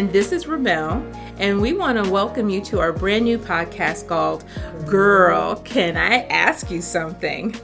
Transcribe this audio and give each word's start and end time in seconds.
and 0.00 0.10
this 0.14 0.32
is 0.32 0.46
Ramel, 0.46 1.06
and 1.36 1.60
we 1.60 1.74
want 1.74 2.02
to 2.02 2.10
welcome 2.10 2.48
you 2.48 2.64
to 2.64 2.80
our 2.80 2.90
brand 2.90 3.26
new 3.26 3.36
podcast 3.36 4.08
called 4.08 4.46
Girl, 4.86 5.56
Can 5.56 5.98
I 5.98 6.22
Ask 6.28 6.70
You 6.70 6.80
Something? 6.80 7.54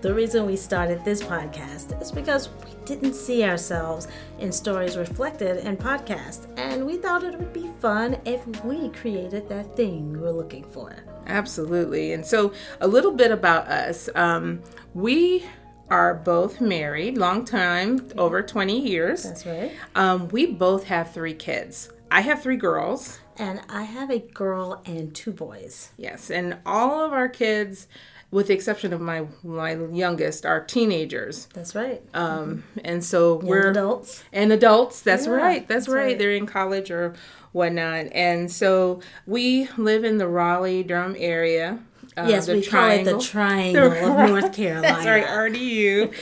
The 0.00 0.14
reason 0.14 0.46
we 0.46 0.56
started 0.56 1.04
this 1.04 1.22
podcast 1.22 2.00
is 2.00 2.10
because 2.10 2.48
we 2.64 2.70
didn't 2.86 3.12
see 3.12 3.44
ourselves 3.44 4.08
in 4.38 4.50
stories 4.50 4.96
reflected 4.96 5.58
in 5.58 5.76
podcasts, 5.76 6.46
and 6.56 6.86
we 6.86 6.96
thought 6.96 7.22
it 7.22 7.38
would 7.38 7.52
be 7.52 7.68
fun 7.80 8.16
if 8.24 8.46
we 8.64 8.88
created 8.88 9.46
that 9.50 9.76
thing 9.76 10.10
we 10.10 10.20
were 10.20 10.32
looking 10.32 10.64
for. 10.64 10.96
Absolutely. 11.26 12.14
And 12.14 12.24
so, 12.24 12.54
a 12.80 12.88
little 12.88 13.12
bit 13.12 13.30
about 13.30 13.68
us. 13.68 14.08
Um, 14.14 14.62
we 14.94 15.44
are 15.90 16.14
both 16.14 16.60
married, 16.60 17.18
long 17.18 17.44
time, 17.44 18.08
over 18.16 18.42
20 18.42 18.80
years. 18.80 19.22
That's 19.24 19.46
right. 19.46 19.72
Um, 19.94 20.28
we 20.28 20.46
both 20.46 20.84
have 20.84 21.12
three 21.12 21.34
kids. 21.34 21.90
I 22.10 22.20
have 22.22 22.42
three 22.42 22.56
girls. 22.56 23.18
And 23.36 23.60
I 23.68 23.82
have 23.82 24.10
a 24.10 24.20
girl 24.20 24.80
and 24.86 25.12
two 25.14 25.32
boys. 25.32 25.90
Yes, 25.96 26.30
and 26.30 26.58
all 26.64 27.04
of 27.04 27.12
our 27.12 27.28
kids, 27.28 27.88
with 28.30 28.46
the 28.46 28.54
exception 28.54 28.92
of 28.92 29.00
my 29.00 29.26
my 29.42 29.74
youngest, 29.74 30.46
are 30.46 30.62
teenagers. 30.62 31.46
That's 31.52 31.74
right. 31.74 32.00
Um, 32.14 32.62
and 32.84 33.04
so 33.04 33.38
Young 33.40 33.46
we're 33.48 33.70
adults. 33.70 34.22
and 34.32 34.52
adults. 34.52 35.02
That's 35.02 35.26
Yeah, 35.26 35.32
right. 35.32 35.66
That's, 35.68 35.86
that's 35.86 35.88
right. 35.94 36.04
right. 36.04 36.18
They're 36.18 36.30
in 36.30 36.46
college 36.46 36.92
or 36.92 37.14
whatnot. 37.50 38.06
And 38.12 38.50
so 38.52 39.00
we 39.26 39.68
live 39.76 40.04
in 40.04 40.18
the 40.18 40.28
Raleigh 40.28 40.84
Durham 40.84 41.16
area. 41.18 41.80
Uh, 42.16 42.26
yes, 42.28 42.48
we 42.48 42.62
call 42.64 42.90
it 42.90 43.04
the 43.04 43.18
triangle 43.18 43.90
of 43.92 44.28
North 44.30 44.52
Carolina. 44.52 44.82
That's 44.82 45.06
right, 45.06 45.26
RDU. 45.26 46.12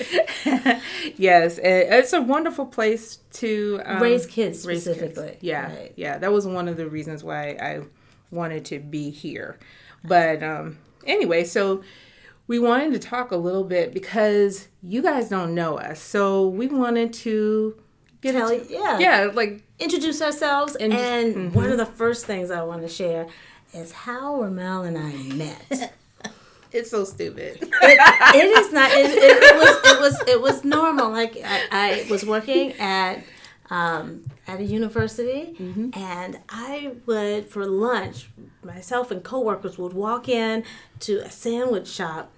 yes, 1.16 1.58
it- 1.58 1.88
it's 1.90 2.12
a 2.12 2.20
wonderful 2.20 2.66
place 2.66 3.16
to 3.34 3.80
um, 3.84 4.02
Raise 4.02 4.26
kids 4.26 4.66
raise 4.66 4.84
kids. 4.84 4.96
specifically. 4.98 5.38
Yeah, 5.40 5.66
Right. 5.74 5.92
yeah, 5.96 6.18
that 6.18 6.32
was 6.32 6.46
one 6.46 6.68
of 6.68 6.76
the 6.76 6.86
reasons 6.88 7.22
why 7.24 7.50
I 7.60 7.80
wanted 8.30 8.64
to 8.66 8.78
be 8.78 9.10
here. 9.10 9.58
But 10.04 10.42
um, 10.42 10.78
anyway, 11.06 11.44
so 11.44 11.82
we 12.46 12.58
wanted 12.58 12.92
to 12.94 12.98
talk 12.98 13.30
a 13.30 13.36
little 13.36 13.64
bit 13.64 13.92
because 13.94 14.68
you 14.82 15.02
guys 15.02 15.28
don't 15.28 15.54
know 15.54 15.78
us, 15.78 16.00
so 16.00 16.48
we 16.48 16.66
wanted 16.68 17.12
to 17.14 17.76
get 18.20 18.32
Tell 18.32 18.48
into- 18.48 18.72
yeah. 18.72 18.98
yeah, 18.98 19.30
like 19.32 19.62
Introduce 19.78 20.22
ourselves. 20.22 20.76
And- 20.76 20.92
And, 20.92 21.34
mm-hmm. 21.34 21.54
one 21.56 21.70
of 21.70 21.76
the 21.76 21.86
first 21.86 22.24
things 22.24 22.50
I 22.52 22.62
want 22.62 22.82
to 22.82 22.88
share 22.88 23.26
is 23.72 23.92
how 23.92 24.40
Ramel 24.40 24.82
and 24.82 24.98
I 24.98 25.12
met. 25.34 25.92
it's 26.72 26.90
so 26.90 27.04
stupid. 27.04 27.58
it, 27.60 28.34
it 28.34 28.58
is 28.58 28.72
not. 28.72 28.90
It, 28.92 29.10
it, 29.10 29.42
it 29.42 29.56
was. 29.56 29.76
It 29.84 30.00
was. 30.00 30.28
It 30.28 30.40
was 30.40 30.64
normal. 30.64 31.10
Like 31.10 31.36
I, 31.44 31.66
I 31.70 32.06
was 32.10 32.24
working 32.24 32.72
at 32.74 33.24
um, 33.70 34.24
at 34.46 34.60
a 34.60 34.64
university, 34.64 35.56
and 35.94 36.38
I 36.48 36.92
would 37.06 37.48
for 37.48 37.66
lunch. 37.66 38.28
Myself 38.62 39.10
and 39.10 39.24
coworkers 39.24 39.76
would 39.78 39.92
walk 39.92 40.28
in 40.28 40.64
to 41.00 41.18
a 41.18 41.30
sandwich 41.30 41.88
shop 41.88 42.32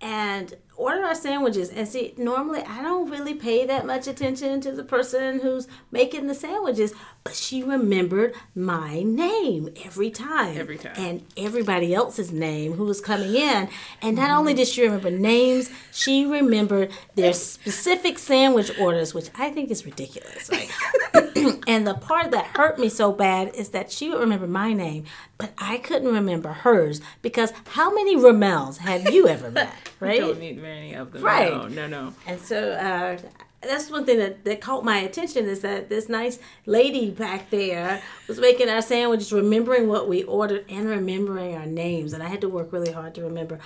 and 0.00 0.54
order 0.80 1.04
our 1.04 1.14
sandwiches. 1.14 1.70
And 1.70 1.86
see, 1.86 2.14
normally 2.16 2.62
I 2.62 2.82
don't 2.82 3.10
really 3.10 3.34
pay 3.34 3.66
that 3.66 3.86
much 3.86 4.06
attention 4.06 4.60
to 4.62 4.72
the 4.72 4.82
person 4.82 5.40
who's 5.40 5.68
making 5.90 6.26
the 6.26 6.34
sandwiches, 6.34 6.94
but 7.22 7.34
she 7.34 7.62
remembered 7.62 8.34
my 8.54 9.02
name 9.02 9.68
every 9.84 10.10
time. 10.10 10.56
Every 10.56 10.78
time. 10.78 10.94
And 10.96 11.24
everybody 11.36 11.94
else's 11.94 12.32
name 12.32 12.72
who 12.72 12.84
was 12.84 13.00
coming 13.00 13.34
in. 13.34 13.68
And 14.00 14.16
not 14.16 14.30
only 14.30 14.52
mm-hmm. 14.52 14.58
did 14.58 14.68
she 14.68 14.82
remember 14.82 15.10
names, 15.10 15.70
she 15.92 16.24
remembered 16.24 16.90
their 17.14 17.32
specific 17.34 18.18
sandwich 18.18 18.72
orders, 18.78 19.12
which 19.12 19.28
I 19.36 19.50
think 19.50 19.70
is 19.70 19.84
ridiculous. 19.84 20.48
Right? 20.50 20.70
and 21.66 21.86
the 21.86 21.94
part 21.94 22.30
that 22.30 22.46
hurt 22.56 22.78
me 22.78 22.88
so 22.88 23.12
bad 23.12 23.54
is 23.54 23.70
that 23.70 23.90
she 23.90 24.10
would 24.10 24.20
remember 24.20 24.46
my 24.46 24.72
name, 24.72 25.04
but 25.38 25.52
I 25.58 25.78
couldn't 25.78 26.12
remember 26.12 26.50
hers 26.50 27.00
because 27.22 27.52
how 27.68 27.92
many 27.94 28.16
Ramels 28.16 28.78
have 28.78 29.10
you 29.10 29.28
ever 29.28 29.50
met? 29.52 29.74
Right? 29.98 30.20
don't 30.20 30.38
need 30.40 30.60
many 30.60 30.94
of 30.94 31.12
them. 31.12 31.22
Right. 31.22 31.52
No, 31.52 31.68
no, 31.68 31.86
no. 31.86 32.14
And 32.26 32.40
so 32.40 32.72
uh, 32.72 33.18
that's 33.62 33.90
one 33.90 34.04
thing 34.06 34.18
that, 34.18 34.44
that 34.44 34.60
caught 34.60 34.84
my 34.84 34.98
attention 34.98 35.46
is 35.46 35.60
that 35.60 35.88
this 35.88 36.08
nice 36.08 36.38
lady 36.66 37.10
back 37.10 37.50
there 37.50 38.02
was 38.26 38.38
making 38.38 38.68
our 38.68 38.82
sandwiches, 38.82 39.32
remembering 39.32 39.88
what 39.88 40.08
we 40.08 40.22
ordered 40.22 40.64
and 40.68 40.86
remembering 40.86 41.54
our 41.54 41.66
names. 41.66 42.12
And 42.12 42.22
I 42.22 42.28
had 42.28 42.40
to 42.40 42.48
work 42.48 42.72
really 42.72 42.92
hard 42.92 43.14
to 43.16 43.22
remember 43.22 43.58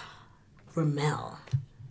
Ramel. 0.74 1.38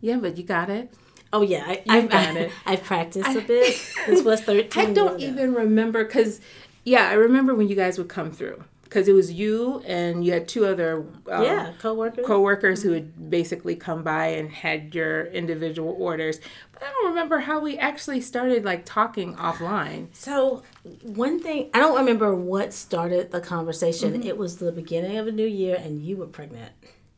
Yeah, 0.01 0.17
but 0.17 0.37
you 0.37 0.43
got 0.43 0.69
it. 0.69 0.93
Oh 1.33 1.41
yeah, 1.41 1.63
I, 1.67 1.83
I've, 1.89 2.09
got 2.09 2.37
it. 2.37 2.51
I've 2.65 2.83
practiced 2.83 3.35
a 3.35 3.41
bit. 3.41 3.75
This 4.05 4.23
was 4.23 4.41
thirteen. 4.41 4.89
I 4.89 4.93
don't 4.93 5.19
even 5.19 5.55
remember 5.55 6.05
because, 6.05 6.39
yeah, 6.85 7.09
I 7.09 7.13
remember 7.13 7.55
when 7.55 7.67
you 7.67 7.75
guys 7.75 7.97
would 7.97 8.07
come 8.07 8.31
through 8.31 8.63
because 8.93 9.07
it 9.07 9.13
was 9.13 9.31
you 9.31 9.81
and 9.87 10.23
you 10.23 10.31
had 10.31 10.47
two 10.47 10.67
other 10.67 11.03
um, 11.31 11.43
Yeah, 11.43 11.73
coworkers. 11.79 12.27
coworkers 12.27 12.83
who 12.83 12.91
would 12.91 13.31
basically 13.31 13.75
come 13.75 14.03
by 14.03 14.27
and 14.27 14.51
had 14.51 14.93
your 14.93 15.25
individual 15.25 15.95
orders. 15.97 16.39
But 16.71 16.83
I 16.83 16.91
don't 16.91 17.09
remember 17.09 17.39
how 17.39 17.59
we 17.59 17.79
actually 17.79 18.21
started 18.21 18.63
like 18.63 18.85
talking 18.85 19.35
offline. 19.35 20.09
So 20.13 20.61
one 21.01 21.39
thing 21.39 21.71
I 21.73 21.79
don't 21.79 21.97
remember 21.97 22.35
what 22.35 22.71
started 22.71 23.31
the 23.31 23.41
conversation. 23.41 24.13
Mm-hmm. 24.13 24.27
It 24.27 24.37
was 24.37 24.57
the 24.57 24.71
beginning 24.71 25.17
of 25.17 25.25
a 25.25 25.31
new 25.31 25.47
year, 25.47 25.75
and 25.75 25.99
you 25.99 26.17
were 26.17 26.27
pregnant. 26.27 26.73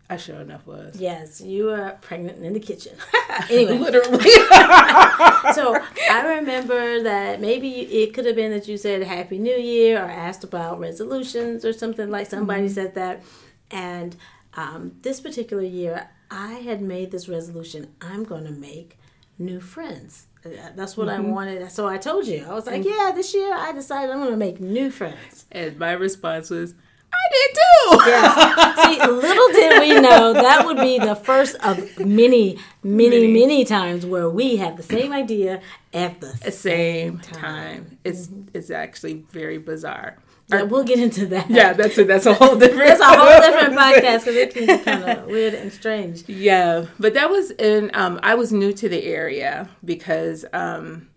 I 0.07 0.17
sure 0.17 0.35
enough 0.35 0.67
was. 0.67 0.97
Yes, 0.99 1.41
you 1.41 1.65
were 1.65 1.97
pregnant 2.01 2.43
in 2.43 2.53
the 2.53 2.59
kitchen. 2.59 2.95
anyway, 3.49 3.77
Literally. 3.79 4.19
so 5.53 5.75
I 6.11 6.35
remember 6.37 7.01
that 7.03 7.41
maybe 7.41 7.69
it 7.69 8.13
could 8.13 8.25
have 8.25 8.35
been 8.35 8.51
that 8.51 8.67
you 8.67 8.77
said 8.77 9.01
Happy 9.03 9.39
New 9.39 9.55
Year 9.55 9.97
or 9.97 10.09
asked 10.09 10.43
about 10.43 10.79
resolutions 10.79 11.65
or 11.65 11.73
something 11.73 12.11
like 12.11 12.27
somebody 12.27 12.69
said 12.69 12.93
that. 12.95 13.23
And 13.71 14.15
um, 14.53 14.93
this 15.01 15.19
particular 15.19 15.63
year, 15.63 16.07
I 16.29 16.53
had 16.53 16.81
made 16.81 17.11
this 17.11 17.27
resolution 17.27 17.93
I'm 17.99 18.23
going 18.23 18.45
to 18.45 18.51
make 18.51 18.99
new 19.39 19.59
friends. 19.59 20.27
Uh, 20.45 20.49
That's 20.75 20.95
what 20.95 21.09
I 21.09 21.19
wanted. 21.19 21.71
So 21.71 21.87
I 21.87 21.97
told 21.97 22.27
you. 22.27 22.45
I 22.47 22.53
was 22.53 22.67
like, 22.67 22.85
yeah, 22.85 23.11
this 23.15 23.33
year 23.33 23.51
I 23.53 23.71
decided 23.71 24.11
I'm 24.11 24.19
going 24.19 24.29
to 24.31 24.37
make 24.37 24.59
new 24.59 24.91
friends. 24.91 25.45
and 25.51 25.79
my 25.79 25.93
response 25.93 26.51
was, 26.51 26.75
I 27.15 27.27
did 27.31 27.55
too. 27.55 28.09
Yes. 28.11 28.85
See, 28.85 29.11
little 29.11 29.47
did 29.49 29.79
we 29.79 30.01
know 30.01 30.33
that 30.33 30.65
would 30.65 30.77
be 30.77 30.99
the 30.99 31.15
first 31.15 31.55
of 31.63 31.77
many, 31.99 32.57
many, 32.83 33.09
Many. 33.09 33.33
many 33.33 33.65
times 33.65 34.05
where 34.05 34.29
we 34.29 34.57
have 34.57 34.77
the 34.77 34.83
same 34.83 35.11
idea 35.11 35.61
at 35.93 36.19
the 36.21 36.37
the 36.43 36.51
same 36.51 37.19
time. 37.19 37.97
It's 38.03 38.29
it's 38.53 38.69
actually 38.69 39.25
very 39.31 39.57
bizarre. 39.57 40.17
Yeah, 40.47 40.61
we'll 40.61 40.83
get 40.83 40.99
into 40.99 41.25
that. 41.27 41.49
Yeah, 41.49 41.73
that's 41.73 41.97
a 41.97 42.03
that's 42.03 42.27
a 42.27 42.33
whole 42.35 42.55
different. 42.59 42.91
It's 42.91 43.01
a 43.01 43.05
whole 43.05 43.41
different 43.41 43.73
podcast 43.75 44.19
because 44.25 44.35
it 44.35 44.53
can 44.53 44.65
be 44.67 44.77
kind 44.83 45.03
of 45.03 45.25
weird 45.25 45.55
and 45.55 45.73
strange. 45.73 46.27
Yeah, 46.29 46.85
but 46.99 47.15
that 47.15 47.29
was 47.31 47.49
in. 47.51 47.89
Um, 47.95 48.19
I 48.21 48.35
was 48.35 48.51
new 48.53 48.71
to 48.73 48.87
the 48.87 49.03
area 49.05 49.67
because, 49.83 50.45
um, 50.53 51.09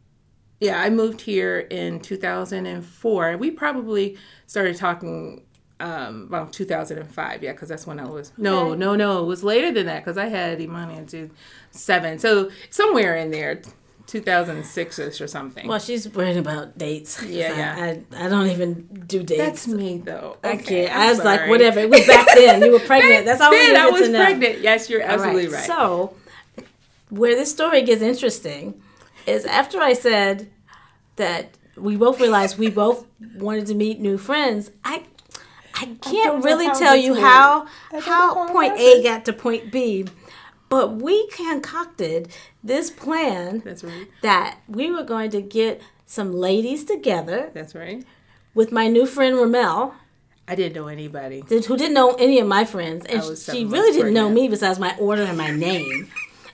yeah, 0.61 0.81
I 0.81 0.89
moved 0.89 1.21
here 1.21 1.59
in 1.59 2.01
2004. 2.01 3.37
We 3.37 3.51
probably 3.51 4.17
started 4.47 4.77
talking 4.77 5.45
um, 5.81 6.25
about 6.25 6.53
2005. 6.53 7.43
Yeah, 7.43 7.53
because 7.53 7.69
that's 7.69 7.87
when 7.87 8.01
I 8.01 8.05
was. 8.07 8.33
No, 8.37 8.71
Okay. 8.71 8.79
no, 8.79 8.97
no. 8.97 9.23
It 9.23 9.27
was 9.27 9.45
later 9.45 9.71
than 9.73 9.87
that 9.87 10.05
because 10.05 10.19
I 10.19 10.27
had 10.27 10.61
Imani 10.61 10.97
in 10.97 11.31
7 11.71 12.19
So 12.19 12.51
somewhere 12.71 13.15
in 13.17 13.31
there, 13.31 13.61
2006 14.07 14.99
ish 14.99 15.21
or 15.21 15.27
something. 15.27 15.69
Well, 15.69 15.79
she's 15.79 16.09
worried 16.09 16.39
about 16.39 16.79
dates 16.79 17.23
Yeah, 17.23 17.53
I, 17.53 17.57
yeah. 17.59 18.01
I, 18.19 18.25
I 18.27 18.29
don't 18.29 18.47
even 18.49 19.05
do 19.07 19.23
dates. 19.23 19.39
that's 19.39 19.69
me 19.69 19.99
though. 19.99 20.39
I 20.43 20.53
Okay, 20.55 20.87
can't. 20.87 20.97
I'm 20.97 21.01
I 21.01 21.11
was 21.11 21.25
like, 21.25 21.49
whatever. 21.49 21.81
It 21.81 21.91
was 21.91 22.07
back 22.07 22.27
then. 22.35 22.63
You 22.63 22.73
were 22.73 22.81
pregnant. 22.81 23.27
That's 23.27 23.41
all 23.41 23.51
we 23.51 23.59
Then 23.59 23.67
needed 23.75 23.81
I 23.83 23.91
was 23.91 24.03
to 24.03 24.09
know. 24.13 24.25
pregnant. 24.25 24.61
Yes, 24.61 24.89
you're 24.89 25.03
All 25.05 25.11
absolutely 25.11 25.49
right. 25.49 25.65
So, 25.65 26.15
where 27.11 27.35
this 27.37 27.51
story 27.51 27.83
gets 27.83 28.03
interesting 28.03 28.81
is 29.27 29.45
after 29.45 29.79
I 29.81 29.93
said 29.93 30.49
that 31.17 31.57
we 31.77 31.97
both 31.97 32.19
realized 32.21 32.59
we 32.59 32.71
both 32.71 33.07
wanted 33.37 33.67
to 33.67 33.75
meet 33.75 34.01
new 34.01 34.17
friends. 34.19 34.71
I 34.85 35.03
I 35.81 35.97
can't 36.01 36.39
know 36.39 36.43
really 36.43 36.67
tell 36.79 36.97
you 36.97 37.15
how 37.15 37.67
how 38.01 38.49
point 38.49 38.79
A 38.79 39.03
got 39.03 39.25
to 39.27 39.33
point 39.33 39.71
B, 39.71 40.07
but 40.69 40.97
we 41.01 41.29
concocted 41.29 42.29
this 42.63 42.91
plan 42.91 43.63
right. 43.65 44.09
that 44.23 44.59
we 44.69 44.91
were 44.91 45.05
going 45.05 45.31
to 45.31 45.41
get 45.43 45.81
some 46.07 46.33
ladies 46.33 46.85
together 46.85 47.51
That's 47.55 47.75
right. 47.75 48.05
with 48.55 48.73
my 48.73 48.89
new 48.89 49.07
friend 49.07 49.37
Ramel, 49.37 49.95
I 50.49 50.55
didn't 50.55 50.75
know 50.75 50.89
anybody. 50.89 51.43
that- 51.43 51.67
who 51.67 51.77
didn't 51.77 51.95
know 51.95 52.15
any 52.15 52.41
of 52.41 52.47
my 52.47 52.65
friends, 52.65 53.05
and 53.07 53.23
she 53.39 53.65
really 53.65 53.93
didn't 53.93 54.15
know 54.15 54.31
me 54.31 54.49
besides 54.49 54.79
my 54.79 54.97
order 54.99 55.23
and 55.23 55.39
my 55.39 55.51
name. 55.51 56.09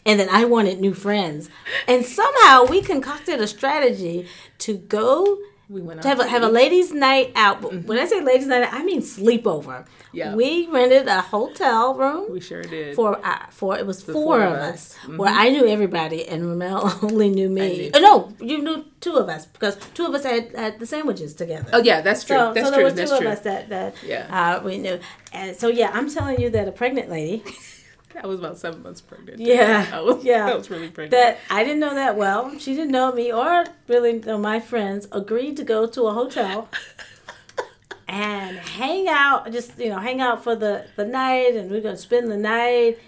And 0.06 0.20
then 0.20 0.28
I 0.28 0.44
wanted 0.44 0.80
new 0.80 0.92
friends. 0.92 1.48
And 1.88 2.04
somehow 2.04 2.66
we 2.66 2.82
concocted 2.82 3.40
a 3.40 3.46
strategy 3.46 4.28
to 4.58 4.76
go 4.76 5.38
we 5.68 5.80
went 5.80 6.02
to 6.02 6.08
have 6.08 6.20
a, 6.20 6.28
have 6.28 6.42
a 6.42 6.48
ladies' 6.48 6.92
night 6.92 7.32
out. 7.34 7.62
But 7.62 7.84
When 7.84 7.98
I 7.98 8.04
say 8.06 8.20
ladies' 8.20 8.46
night, 8.46 8.68
I 8.72 8.82
mean 8.84 9.00
sleepover. 9.00 9.86
Yeah. 10.12 10.34
we 10.36 10.68
rented 10.68 11.08
a 11.08 11.20
hotel 11.22 11.94
room. 11.94 12.30
We 12.30 12.40
sure 12.40 12.62
did. 12.62 12.94
for 12.94 13.18
uh, 13.26 13.46
for 13.50 13.76
it 13.76 13.84
was 13.86 14.02
four, 14.02 14.14
four 14.14 14.42
of 14.42 14.52
us, 14.52 14.96
us. 15.02 15.08
where 15.18 15.32
I 15.32 15.48
knew 15.48 15.66
everybody 15.66 16.28
and 16.28 16.46
Ramel 16.46 16.92
only 17.02 17.30
knew 17.30 17.48
me. 17.48 17.78
knew- 17.78 17.90
Oh, 17.94 18.00
no, 18.00 18.46
you 18.46 18.62
knew 18.62 18.84
two 19.00 19.14
of 19.16 19.28
us 19.28 19.46
because 19.46 19.76
two 19.94 20.06
of 20.06 20.14
us 20.14 20.22
had, 20.24 20.54
had 20.54 20.78
the 20.78 20.86
sandwiches 20.86 21.34
together. 21.34 21.68
Oh 21.72 21.82
yeah, 21.82 22.00
that's 22.00 22.22
true. 22.24 22.36
So, 22.36 22.52
that's 22.54 22.66
so 22.66 22.70
there 22.70 22.80
true. 22.80 22.84
were 22.84 22.90
two 22.90 22.96
That's 22.96 23.12
of 23.12 23.18
true. 23.20 23.28
us 23.28 23.40
that 23.40 23.68
that 23.70 23.94
Yeah. 24.06 24.58
uh, 24.60 24.62
we 24.62 24.78
knew, 24.78 25.00
and 25.32 25.56
so 25.56 25.66
yeah, 25.68 25.90
I'm 25.92 26.08
telling 26.08 26.40
you 26.40 26.48
that 26.50 26.68
a 26.68 26.72
pregnant 26.72 27.10
lady 27.10 27.42
I 28.22 28.26
was 28.26 28.38
about 28.38 28.58
seven 28.58 28.82
months 28.82 29.00
pregnant. 29.00 29.40
Yeah, 29.40 29.88
I 29.92 30.00
was, 30.00 30.24
yeah. 30.24 30.48
I 30.48 30.54
was 30.54 30.70
really 30.70 30.88
pregnant. 30.88 31.12
that 31.12 31.38
I 31.50 31.64
didn't 31.64 31.80
know 31.80 31.94
that 31.94 32.16
well. 32.16 32.56
She 32.58 32.74
didn't 32.74 32.92
know 32.92 33.12
me 33.12 33.32
or 33.32 33.64
really 33.88 34.20
know 34.20 34.38
my 34.38 34.60
friends. 34.60 35.08
Agreed 35.12 35.56
to 35.58 35.64
go 35.64 35.86
to 35.86 36.02
a 36.04 36.12
hotel 36.12 36.68
and 38.08 38.56
hang 38.58 39.08
out, 39.08 39.50
just 39.52 39.78
you 39.78 39.88
know, 39.88 39.98
hang 39.98 40.20
out 40.20 40.44
for 40.44 40.54
the 40.54 40.86
the 40.96 41.04
night, 41.04 41.54
and 41.56 41.70
we're 41.70 41.80
gonna 41.80 41.96
spend 41.96 42.30
the 42.30 42.36
night. 42.36 42.98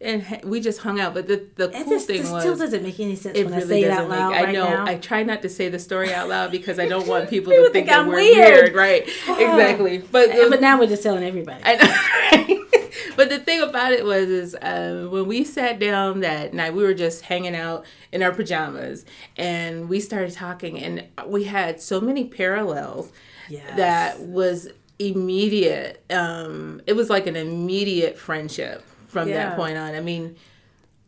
And 0.00 0.40
we 0.44 0.60
just 0.60 0.80
hung 0.80 1.00
out. 1.00 1.14
But 1.14 1.26
the 1.26 1.46
the 1.56 1.68
cool 1.68 1.84
this, 1.88 2.04
thing 2.06 2.22
this 2.22 2.30
was 2.30 2.42
still 2.42 2.56
doesn't 2.56 2.82
make 2.82 3.00
any 3.00 3.16
sense 3.16 3.36
it 3.38 3.44
when 3.44 3.54
I 3.54 3.58
really 3.58 3.68
say 3.68 3.82
it 3.84 3.90
out 3.90 4.08
make. 4.08 4.18
loud 4.18 4.32
I 4.34 4.52
know. 4.52 4.68
now. 4.68 4.84
I 4.86 4.96
try 4.96 5.22
not 5.22 5.42
to 5.42 5.48
say 5.48 5.68
the 5.68 5.78
story 5.78 6.12
out 6.12 6.28
loud 6.28 6.50
because 6.50 6.78
I 6.78 6.86
don't 6.86 7.06
want 7.08 7.30
people, 7.30 7.52
People 7.52 7.66
to 7.66 7.72
think, 7.72 7.86
think 7.86 7.88
that 7.88 8.00
I'm 8.00 8.08
we're 8.08 8.16
weird. 8.16 8.74
weird. 8.74 8.74
Right? 8.74 9.02
exactly. 9.28 9.98
But 9.98 10.30
the, 10.32 10.46
but 10.50 10.60
now 10.60 10.78
we're 10.78 10.86
just 10.88 11.02
telling 11.02 11.24
everybody. 11.24 11.62
I 11.64 11.76
know. 11.76 12.64
but 13.16 13.30
the 13.30 13.38
thing 13.38 13.62
about 13.62 13.92
it 13.92 14.04
was, 14.04 14.28
is 14.28 14.56
um, 14.60 15.10
when 15.10 15.26
we 15.26 15.44
sat 15.44 15.78
down 15.78 16.20
that 16.20 16.52
night, 16.52 16.74
we 16.74 16.82
were 16.82 16.94
just 16.94 17.22
hanging 17.22 17.56
out 17.56 17.86
in 18.12 18.22
our 18.22 18.32
pajamas, 18.32 19.04
and 19.38 19.88
we 19.88 20.00
started 20.00 20.32
talking, 20.34 20.78
and 20.78 21.06
we 21.26 21.44
had 21.44 21.80
so 21.80 22.00
many 22.00 22.24
parallels 22.26 23.10
Yes. 23.48 23.76
that 23.76 24.20
was 24.20 24.68
immediate. 24.98 26.02
Um, 26.10 26.82
it 26.86 26.94
was 26.94 27.08
like 27.08 27.26
an 27.26 27.36
immediate 27.36 28.18
friendship 28.18 28.84
from 29.16 29.28
Yeah. 29.28 29.50
that 29.50 29.56
point 29.56 29.76
on. 29.78 29.94
I 29.94 30.00
mean, 30.00 30.36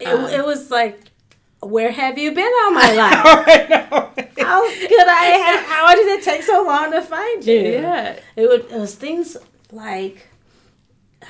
it, 0.01 0.09
um, 0.09 0.25
it 0.27 0.45
was 0.45 0.71
like, 0.71 0.99
where 1.61 1.91
have 1.91 2.17
you 2.19 2.33
been 2.33 2.53
all 2.65 2.71
my 2.73 2.93
life? 3.03 3.23
I 3.25 3.67
know. 3.69 4.11
how 4.47 4.61
could 4.71 5.09
I? 5.09 5.25
Have, 5.45 5.65
how 5.67 5.95
did 5.95 6.07
it 6.19 6.23
take 6.25 6.43
so 6.43 6.63
long 6.65 6.93
to 6.93 7.03
find 7.03 7.45
you? 7.45 7.61
Yeah. 7.61 8.19
It, 8.37 8.49
would, 8.49 8.63
it 8.71 8.79
was 8.79 8.95
things 8.95 9.37
like. 9.73 10.29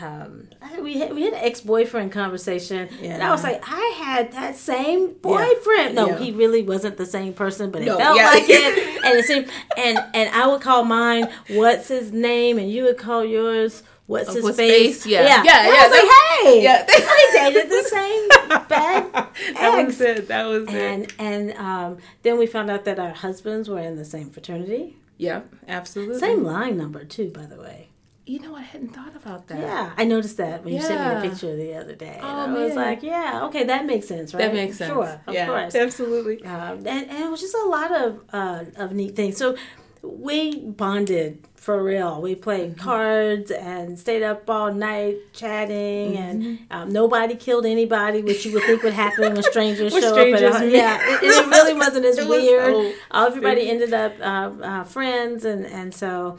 Um, 0.01 0.49
we 0.83 0.99
had, 0.99 1.13
we 1.15 1.23
had 1.25 1.33
an 1.33 1.41
ex 1.43 1.61
boyfriend 1.63 2.13
conversation, 2.13 2.89
and 3.03 3.21
I 3.23 3.31
was 3.33 3.43
like, 3.43 3.61
I 3.67 3.95
had 4.05 4.31
that 4.33 4.55
same 4.55 5.15
boyfriend. 5.15 5.95
No, 5.97 6.09
Yeah. 6.11 6.19
he 6.19 6.31
really 6.31 6.63
wasn't 6.63 6.99
the 6.99 7.07
same 7.07 7.33
person, 7.33 7.71
but 7.73 7.83
it 7.83 7.87
No, 7.87 7.97
felt 7.97 8.17
yeah. 8.19 8.31
like 8.31 8.45
it, 8.49 9.05
and 9.05 9.19
it 9.19 9.25
seemed, 9.25 9.49
and 9.77 9.99
and 10.15 10.29
I 10.35 10.47
would 10.47 10.61
call 10.61 10.85
mine, 10.85 11.27
what's 11.49 11.89
his 11.89 12.13
name, 12.13 12.59
and 12.59 12.71
you 12.71 12.85
would 12.85 12.99
call 12.99 13.25
yours, 13.25 13.83
what's 14.07 14.35
his 14.35 14.45
What's 14.45 14.59
face? 14.59 15.03
face? 15.05 15.07
Yeah. 15.07 15.23
yeah, 15.23 15.43
Yeah, 15.43 15.67
yeah, 15.67 15.75
I 15.81 15.89
was 15.89 15.91
like, 15.99 16.03
hey, 16.03 16.28
yeah. 16.45 16.85
we 16.89 17.39
dated 17.53 17.71
the 17.71 17.83
same 17.89 18.29
bad 18.69 19.13
That 19.13 19.75
ex. 19.79 19.87
was 19.87 20.01
it. 20.01 20.29
That 20.29 20.47
was 20.47 20.69
it. 20.69 20.75
And 20.75 21.13
and 21.19 21.53
um, 21.59 21.99
then 22.23 22.39
we 22.39 22.47
found 22.47 22.71
out 22.71 22.85
that 22.85 22.99
our 22.99 23.11
husbands 23.13 23.69
were 23.69 23.81
in 23.81 23.97
the 23.97 24.05
same 24.05 24.31
fraternity, 24.31 24.97
Yeah, 25.17 25.43
absolutely. 25.67 26.19
same 26.19 26.43
line 26.45 26.77
number 26.77 27.05
too, 27.05 27.31
by 27.31 27.47
the 27.47 27.57
way. 27.61 27.89
You 28.27 28.41
know, 28.41 28.55
I 28.55 28.61
hadn't 28.61 28.91
thought 28.95 29.17
about 29.17 29.47
that. 29.49 29.59
Yeah, 29.61 29.93
I 29.97 30.05
noticed 30.05 30.37
that 30.37 30.63
when 30.63 30.75
you 30.75 30.83
sent 30.83 31.01
me 31.01 31.07
Yeah. 31.07 31.21
the 31.21 31.29
picture 31.31 31.57
the 31.57 31.75
other 31.77 31.95
day. 31.95 32.19
Oh, 32.23 32.45
and 32.45 32.53
I 32.59 32.65
was 32.67 32.75
like, 32.75 33.03
yeah, 33.03 33.45
okay, 33.45 33.65
that 33.65 33.87
makes 33.87 34.07
sense, 34.07 34.35
right? 34.35 34.41
That 34.43 34.53
makes 34.53 34.77
sense. 34.77 34.93
Sure, 34.93 35.19
of 35.27 35.33
yeah, 35.35 35.47
course. 35.47 35.75
absolutely. 35.75 36.45
Um, 36.45 36.79
and, 36.87 37.09
and 37.11 37.25
it 37.25 37.31
was 37.31 37.41
just 37.41 37.55
a 37.55 37.65
lot 37.67 37.91
of 37.91 38.21
uh, 38.33 38.65
of 38.77 38.93
neat 38.93 39.17
things. 39.17 39.39
So 39.39 39.57
we 40.03 40.59
bonded 40.61 41.43
for 41.59 41.83
real. 41.83 42.21
We 42.23 42.35
played 42.35 42.77
Mm-hmm. 42.77 42.81
cards 42.85 43.51
and 43.51 43.99
stayed 43.99 44.23
up 44.23 44.49
all 44.49 44.73
night 44.73 45.17
chatting, 45.33 46.17
and 46.17 46.43
Mm-hmm. 46.43 46.73
um, 46.73 46.89
nobody 46.91 47.35
killed 47.35 47.67
anybody, 47.67 48.23
which 48.23 48.47
you 48.47 48.53
would 48.55 48.63
think 48.65 48.83
would 48.83 48.93
happen 48.95 49.35
when 49.35 49.43
strangers 49.43 49.93
show 50.01 50.13
strangers 50.13 50.55
up. 50.55 50.63
At 50.63 50.71
yeah, 50.71 50.99
it, 51.01 51.23
it 51.25 51.47
really 51.57 51.75
wasn't 51.75 52.05
as 52.07 52.19
It 52.19 52.27
was 52.29 52.39
weird. 52.43 52.75
so 52.75 53.27
Everybody 53.27 53.69
ended 53.71 53.93
up 53.93 54.13
uh, 54.21 54.65
uh, 54.65 54.85
friends, 54.85 55.45
and 55.45 55.67
and 55.67 55.95
so. 55.95 56.39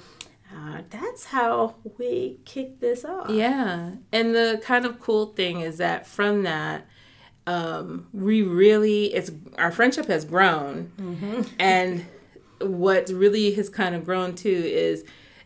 Uh, 0.52 0.82
that's 0.90 1.26
how 1.26 1.76
we 2.00 2.40
kicked 2.44 2.82
this 2.82 3.06
off. 3.06 3.30
Yeah. 3.30 3.92
And 4.12 4.34
the 4.36 4.60
kind 4.64 4.84
of 4.84 5.00
cool 5.00 5.28
thing 5.28 5.62
is 5.62 5.78
that 5.78 6.08
from 6.08 6.42
that, 6.44 6.86
um, 7.46 8.08
we 8.14 8.42
really, 8.42 9.14
it's 9.14 9.32
our 9.60 9.72
friendship 9.72 10.08
has 10.08 10.26
grown. 10.26 10.92
And 11.60 12.06
what 12.62 13.10
really 13.10 13.54
has 13.54 13.70
kind 13.70 13.96
of 13.96 14.06
grown 14.06 14.36
too 14.36 14.50
is 14.50 15.04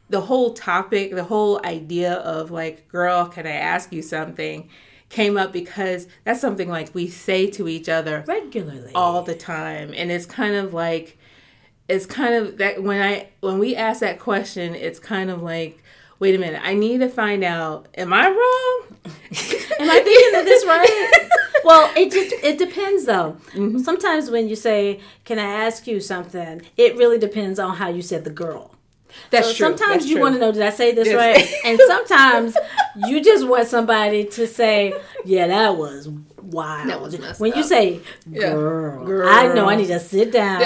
the 0.10 0.22
whole 0.22 0.54
topic, 0.54 1.16
the 1.16 1.24
whole 1.24 1.64
idea 1.66 2.14
of 2.14 2.52
like, 2.52 2.88
girl, 2.88 3.26
can 3.26 3.48
I 3.48 3.52
ask 3.52 3.92
you 3.92 4.02
something? 4.02 4.70
came 5.14 5.38
up 5.38 5.54
because 5.54 6.08
that's 6.24 6.42
something 6.42 6.68
like 6.68 6.90
we 6.96 7.08
say 7.08 7.46
to 7.46 7.68
each 7.68 7.88
other 7.88 8.24
regularly. 8.28 8.92
all 8.96 9.22
the 9.22 9.36
time 9.36 9.94
and 9.96 10.12
it's 10.12 10.26
kind 10.26 10.56
of 10.56 10.74
like 10.74 11.20
it's 11.88 12.08
kind 12.08 12.34
of 12.34 12.58
that 12.58 12.82
when 12.82 13.00
i 13.00 13.30
when 13.42 13.60
we 13.60 13.76
ask 13.76 14.00
that 14.00 14.20
question 14.20 14.74
it's 14.74 14.98
kind 14.98 15.30
of 15.30 15.44
like 15.44 15.83
wait 16.24 16.36
a 16.36 16.42
minute 16.46 16.62
i 16.64 16.74
need 16.74 17.00
to 17.06 17.10
find 17.22 17.42
out 17.44 17.78
am 18.04 18.12
i 18.14 18.26
wrong 18.38 18.78
Am 19.80 19.90
I 19.90 20.00
thinking 20.08 20.40
of 20.40 20.46
this 20.46 20.64
right? 20.66 21.30
well, 21.66 21.92
it 22.02 22.08
just 22.12 22.32
it 22.50 22.58
depends 22.58 23.06
though. 23.06 23.30
Mm-hmm. 23.54 23.80
Sometimes 23.80 24.30
when 24.30 24.48
you 24.48 24.56
say, 24.56 25.02
"Can 25.26 25.40
I 25.40 25.50
ask 25.66 25.88
you 25.88 26.00
something?" 26.00 26.62
it 26.78 26.96
really 26.96 27.18
depends 27.18 27.58
on 27.60 27.76
how 27.76 27.90
you 27.90 28.02
said 28.02 28.24
the 28.24 28.30
girl. 28.44 28.64
that's 29.32 29.48
So 29.48 29.54
true 29.56 29.66
sometimes 29.68 29.94
That's 30.04 30.06
you 30.10 30.16
true. 30.16 30.24
want 30.24 30.36
to 30.36 30.40
know, 30.42 30.52
did 30.54 30.62
I 30.62 30.70
say 30.82 30.94
this 30.94 31.08
Yes. 31.08 31.18
right? 31.24 31.46
And 31.66 31.76
sometimes 31.94 32.56
you 33.08 33.22
just 33.30 33.44
want 33.48 33.68
somebody 33.68 34.22
to 34.38 34.48
say, 34.48 34.94
"Yeah, 35.26 35.48
that 35.48 35.76
was 35.76 36.08
wild." 36.44 36.90
That 36.90 37.02
was 37.02 37.18
messed 37.18 37.40
when 37.40 37.54
you 37.54 37.62
up. 37.62 37.66
say, 37.68 38.00
Yeah. 38.30 38.52
"Girl," 38.52 39.06
Girl. 39.06 39.30
I 39.30 39.54
know 39.54 39.70
I 39.70 39.76
need 39.76 39.88
to 39.88 40.00
sit 40.00 40.32
down 40.32 40.60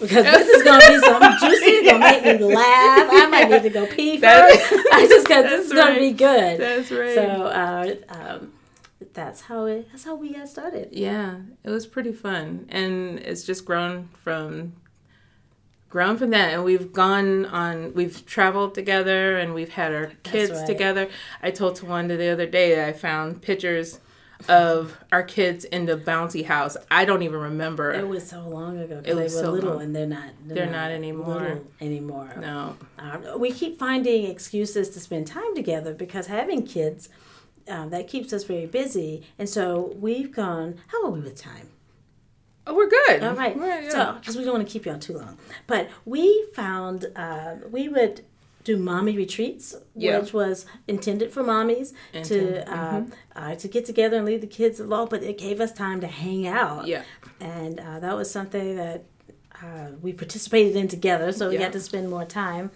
because 0.00 0.24
this 0.24 0.48
is 0.48 0.62
gonna 0.62 0.86
be 0.88 0.98
something 0.98 1.30
juicy. 1.40 1.64
It's 1.64 1.90
gonna 1.90 1.98
make 2.04 2.24
me 2.40 2.44
laugh. 2.54 3.08
I 3.12 3.26
might 3.30 3.50
need 3.50 3.62
to 3.62 3.70
go 3.70 3.86
pee 3.86 4.18
That- 4.18 4.50
first. 4.50 4.86
I 4.92 5.06
just 5.08 5.26
because 5.26 5.44
this 5.44 5.64
is 5.66 5.72
That's 5.72 5.86
gonna 5.88 5.98
be 6.00 6.12
good. 6.12 6.60
that's 6.60 6.90
right 6.90 7.14
So 7.14 7.22
uh, 7.22 7.94
um, 8.08 8.52
that's 9.14 9.42
how 9.42 9.66
it. 9.66 9.88
That's 9.90 10.04
how 10.04 10.14
we 10.14 10.32
got 10.32 10.48
started. 10.48 10.88
yeah 10.92 11.36
it 11.64 11.70
was 11.70 11.86
pretty 11.86 12.12
fun 12.12 12.66
and 12.68 13.18
it's 13.18 13.44
just 13.44 13.64
grown 13.64 14.08
from 14.22 14.74
grown 15.90 16.16
from 16.16 16.30
that 16.30 16.54
and 16.54 16.64
we've 16.64 16.92
gone 16.92 17.44
on 17.46 17.92
we've 17.94 18.24
traveled 18.24 18.74
together 18.74 19.36
and 19.36 19.52
we've 19.52 19.70
had 19.70 19.92
our 19.92 20.06
kids 20.22 20.50
right. 20.52 20.66
together 20.66 21.08
i 21.42 21.50
told 21.50 21.78
tawanda 21.78 22.16
the 22.16 22.28
other 22.28 22.46
day 22.46 22.74
that 22.74 22.88
i 22.88 22.92
found 22.94 23.42
pictures 23.42 24.00
of 24.48 24.96
our 25.12 25.22
kids 25.22 25.64
in 25.64 25.86
the 25.86 25.96
bouncy 25.96 26.44
house 26.44 26.76
i 26.90 27.04
don't 27.04 27.22
even 27.22 27.40
remember 27.40 27.92
It 27.92 28.06
was 28.08 28.26
so 28.28 28.40
long 28.48 28.78
ago 28.78 28.96
It 28.96 29.02
because 29.04 29.16
they 29.16 29.22
was 29.24 29.34
were 29.34 29.40
so 29.42 29.50
little 29.52 29.72
long. 29.74 29.82
and 29.82 29.96
they're 29.96 30.06
not. 30.06 30.30
They're 30.46 30.66
not 30.70 30.90
anymore. 30.90 31.34
little 31.40 31.64
anymore. 31.80 32.34
no 32.40 32.76
Um, 32.98 33.24
we 33.38 33.52
keep 33.52 33.78
finding 33.78 34.24
excuses 34.26 34.88
to 34.90 35.00
spend 35.00 35.26
time 35.26 35.54
together 35.54 35.94
because 35.94 36.26
having 36.26 36.64
kids 36.66 37.08
um, 37.68 37.90
that 37.90 38.08
keeps 38.08 38.32
us 38.32 38.42
very 38.44 38.66
busy, 38.66 39.22
and 39.38 39.48
so 39.48 39.94
we've 40.00 40.32
gone. 40.34 40.80
How 40.88 41.04
are 41.06 41.10
we 41.10 41.20
with 41.20 41.36
time? 41.36 41.68
oh 42.66 42.74
we're 42.74 42.88
good 42.88 43.22
All 43.24 43.34
right. 43.34 43.56
Yeah. 43.56 43.88
So, 43.88 44.12
because 44.14 44.36
we 44.36 44.44
don't 44.44 44.54
want 44.54 44.66
to 44.66 44.72
keep 44.72 44.84
y'all 44.86 44.98
too 44.98 45.14
long, 45.18 45.38
but 45.66 45.88
we 46.04 46.46
found 46.54 47.06
uh, 47.16 47.56
we 47.70 47.88
would 47.88 48.24
do 48.64 48.76
mommy 48.76 49.16
retreats, 49.16 49.74
Yeah. 49.96 50.18
which 50.20 50.32
was 50.32 50.66
intended 50.86 51.32
for 51.32 51.42
mommies 51.42 51.92
to 52.24 52.38
uh, 52.72 53.02
uh, 53.34 53.54
to 53.56 53.68
get 53.68 53.84
together 53.86 54.16
and 54.18 54.26
leave 54.26 54.40
the 54.40 54.46
kids 54.46 54.78
alone, 54.80 55.08
but 55.10 55.22
it 55.22 55.36
gave 55.38 55.60
us 55.60 55.72
time 55.72 56.00
to 56.00 56.06
hang 56.06 56.46
out. 56.46 56.86
yeah 56.86 57.02
and 57.40 57.80
uh, 57.80 57.98
that 58.00 58.14
was 58.16 58.30
something 58.30 58.76
that 58.76 59.04
uh, 59.62 59.88
we 60.00 60.12
participated 60.12 60.74
in 60.76 60.88
together, 60.88 61.32
so 61.32 61.48
we 61.48 61.54
Yeah. 61.54 61.62
got 61.64 61.72
to 61.72 61.80
spend 61.80 62.08
more 62.10 62.24
time. 62.24 62.70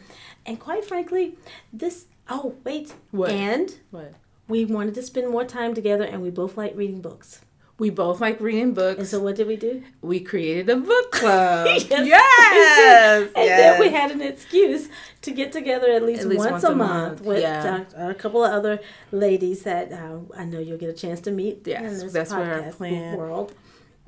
And 0.44 0.58
quite 0.60 0.84
frankly, 0.84 1.34
this 1.72 2.06
oh 2.28 2.54
wait, 2.64 2.94
What? 3.12 3.30
and 3.30 3.74
what 3.90 4.14
we 4.48 4.64
wanted 4.64 4.94
to 4.94 5.02
spend 5.02 5.28
more 5.28 5.44
time 5.44 5.74
together, 5.74 6.04
and 6.04 6.22
we 6.22 6.30
both 6.30 6.56
like 6.56 6.74
reading 6.76 7.00
books. 7.00 7.40
we 7.78 7.90
both 7.90 8.20
like 8.22 8.40
reading 8.40 8.72
books 8.72 8.98
And 9.00 9.06
so 9.12 9.18
what 9.20 9.34
did 9.36 9.46
we 9.46 9.56
do? 9.56 9.82
we 10.00 10.18
created 10.20 10.66
a 10.70 10.76
book 10.76 11.10
club 11.12 11.66
Yes, 11.70 11.86
yes. 11.90 13.28
And 13.36 13.44
yes. 13.50 13.58
then 13.60 13.80
we 13.80 13.88
had 13.90 14.10
an 14.16 14.22
excuse 14.22 14.88
to 15.26 15.30
get 15.40 15.52
together 15.52 15.88
at 15.98 16.02
least, 16.08 16.22
At 16.22 16.28
least 16.28 16.38
once, 16.40 16.50
once 16.52 16.64
a, 16.64 16.72
a 16.72 16.74
month, 16.74 17.18
month, 17.18 17.20
with 17.28 17.42
yeah. 17.42 17.84
uh, 17.96 18.08
a 18.10 18.14
couple 18.22 18.42
of 18.44 18.50
other 18.58 18.80
ladies 19.12 19.62
that 19.68 19.92
uh, 19.92 20.18
I 20.36 20.44
know 20.50 20.58
you'll 20.58 20.78
get 20.84 20.90
a 20.90 21.00
chance 21.04 21.20
to 21.26 21.30
meet. 21.30 21.54
Yes, 21.66 22.12
that's 22.12 22.30
what 22.32 22.46
our 22.52 22.62
plan- 22.78 23.16
world. 23.16 23.48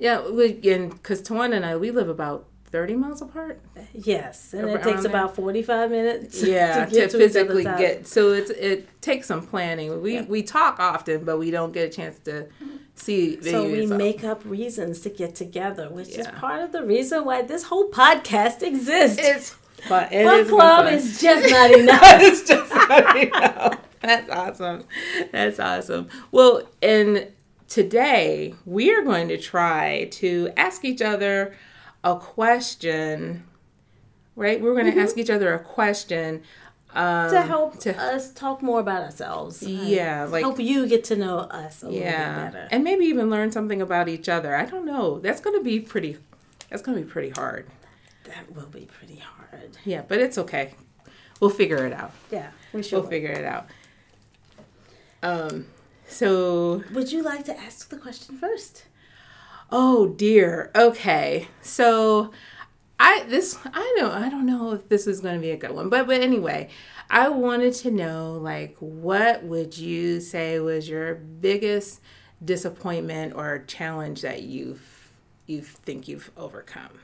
yeah 0.07 0.17
we 0.39 0.45
and 0.75 0.91
because 0.93 1.21
Tawanda 1.27 1.57
and 1.61 1.67
i 1.71 1.73
we 1.85 1.91
live 2.01 2.09
about 2.19 2.41
30 2.71 2.95
miles 3.03 3.21
apart 3.23 3.57
Yes, 3.95 4.53
and 4.53 4.69
it 4.69 4.83
takes 4.89 5.03
there. 5.03 5.11
about 5.15 5.35
forty-five 5.35 5.89
minutes. 5.99 6.35
yeah 6.43 6.85
to 6.85 6.91
to, 6.91 6.97
get 7.01 7.11
to, 7.13 7.19
physically 7.19 7.65
get 7.65 8.07
so 8.15 8.21
it's 8.39 8.51
it 8.71 8.79
takes 9.09 9.27
some 9.27 9.43
planning 9.53 9.89
we 10.03 10.15
Yeah. 10.17 10.25
we 10.35 10.41
talk 10.59 10.75
often 10.93 11.19
but 11.29 11.37
we 11.43 11.49
don't 11.51 11.73
get 11.73 11.85
a 11.91 11.93
chance 11.99 12.17
to 12.29 12.35
see. 12.95 13.41
So 13.43 13.65
we 13.65 13.79
yourself. 13.83 13.99
make 14.07 14.21
up 14.33 14.41
reasons 14.45 15.01
to 15.05 15.11
get 15.23 15.35
together, 15.45 15.89
which 15.99 16.09
is 16.21 16.27
part 16.45 16.61
of 16.67 16.71
the 16.77 16.83
reason 16.95 17.25
why 17.29 17.39
this 17.53 17.63
whole 17.71 17.89
podcast 17.91 18.59
exists. 18.71 19.19
It's 19.33 19.47
fun. 19.83 20.09
It 20.13 20.25
Book 20.25 20.49
club 20.49 20.93
is 20.93 21.21
just 21.21 21.51
not 21.51 21.71
enough. 21.79 22.01
it's 22.03 22.47
just 22.49 22.73
not 22.75 23.17
enough. 23.17 23.79
That's 24.01 24.31
awesome. 24.31 24.85
That's 25.33 25.59
awesome. 25.59 26.09
Well, 26.31 26.63
and 26.83 27.29
today 27.69 28.55
we 28.65 28.93
are 28.95 29.03
going 29.03 29.29
to 29.29 29.39
try 29.39 30.09
to 30.13 30.51
ask 30.57 30.85
each 30.85 31.03
other 31.03 31.55
a 32.05 32.17
question. 32.17 33.45
Right? 34.37 34.61
We're 34.61 34.75
going 34.75 34.93
to 34.93 35.01
ask 35.01 35.19
each 35.19 35.31
other 35.31 35.53
a 35.53 35.59
question 35.59 36.43
um, 36.95 37.29
to 37.31 37.43
help 37.43 37.79
to- 37.81 37.99
us 38.01 38.33
talk 38.33 38.63
more 38.63 38.79
about 38.81 39.03
ourselves. 39.03 39.63
Yeah, 39.65 40.25
like 40.25 40.43
help 40.43 40.61
you 40.61 40.87
get 40.87 41.03
to 41.05 41.17
know 41.17 41.39
us 41.41 41.83
a 41.83 41.91
yeah, 41.93 42.29
little 42.29 42.45
bit 42.45 42.53
better. 42.53 42.69
and 42.71 42.85
maybe 42.85 43.05
even 43.07 43.31
learn 43.31 43.51
something 43.51 43.83
about 43.83 44.09
each 44.09 44.29
other. 44.29 44.55
I 44.55 44.65
don't 44.65 44.85
know. 44.87 45.19
That's 45.19 45.41
going 45.41 45.59
to 45.59 45.63
be 45.65 45.81
pretty. 45.81 46.19
That's 46.71 46.83
going 46.83 46.99
to 46.99 47.05
be 47.05 47.11
pretty 47.11 47.31
hard. 47.31 47.67
That 48.25 48.55
will 48.55 48.67
be 48.67 48.87
pretty 48.87 49.17
hard. 49.17 49.38
Yeah, 49.85 50.03
but 50.07 50.19
it's 50.19 50.39
okay. 50.39 50.75
We'll 51.41 51.51
figure 51.51 51.87
it 51.87 51.93
out. 51.93 52.13
Yeah, 52.31 52.51
we 52.73 52.83
should. 52.83 53.01
We'll 53.01 53.09
figure 53.09 53.31
it 53.31 53.45
out. 53.45 53.67
Um. 55.23 55.67
So 56.07 56.83
Would 56.93 57.13
you 57.13 57.23
like 57.23 57.45
to 57.45 57.59
ask 57.59 57.91
the 57.91 57.99
question 57.99 58.39
first? 58.39 58.85
Oh 59.71 60.09
dear. 60.09 60.71
Okay. 60.75 61.49
So 61.61 62.33
I 62.99 63.25
this 63.29 63.59
I 63.65 63.95
don't 63.99 64.13
I 64.13 64.29
don't 64.29 64.47
know 64.47 64.73
if 64.73 64.89
this 64.89 65.07
is 65.07 65.21
going 65.21 65.35
to 65.35 65.41
be 65.41 65.51
a 65.51 65.57
good 65.57 65.73
one. 65.73 65.89
But 65.89 66.07
but 66.07 66.21
anyway, 66.21 66.71
I 67.11 67.29
wanted 67.29 67.75
to 67.75 67.91
know 67.91 68.39
like 68.41 68.77
what 68.79 69.45
would 69.45 69.77
you 69.77 70.21
say 70.21 70.59
was 70.61 70.89
your 70.89 71.15
biggest 71.15 72.01
disappointment 72.45 73.35
or 73.35 73.65
challenge 73.67 74.23
that 74.23 74.43
you've 74.43 75.13
you 75.47 75.61
think 75.63 76.09
you've 76.09 76.31
overcome? 76.37 76.99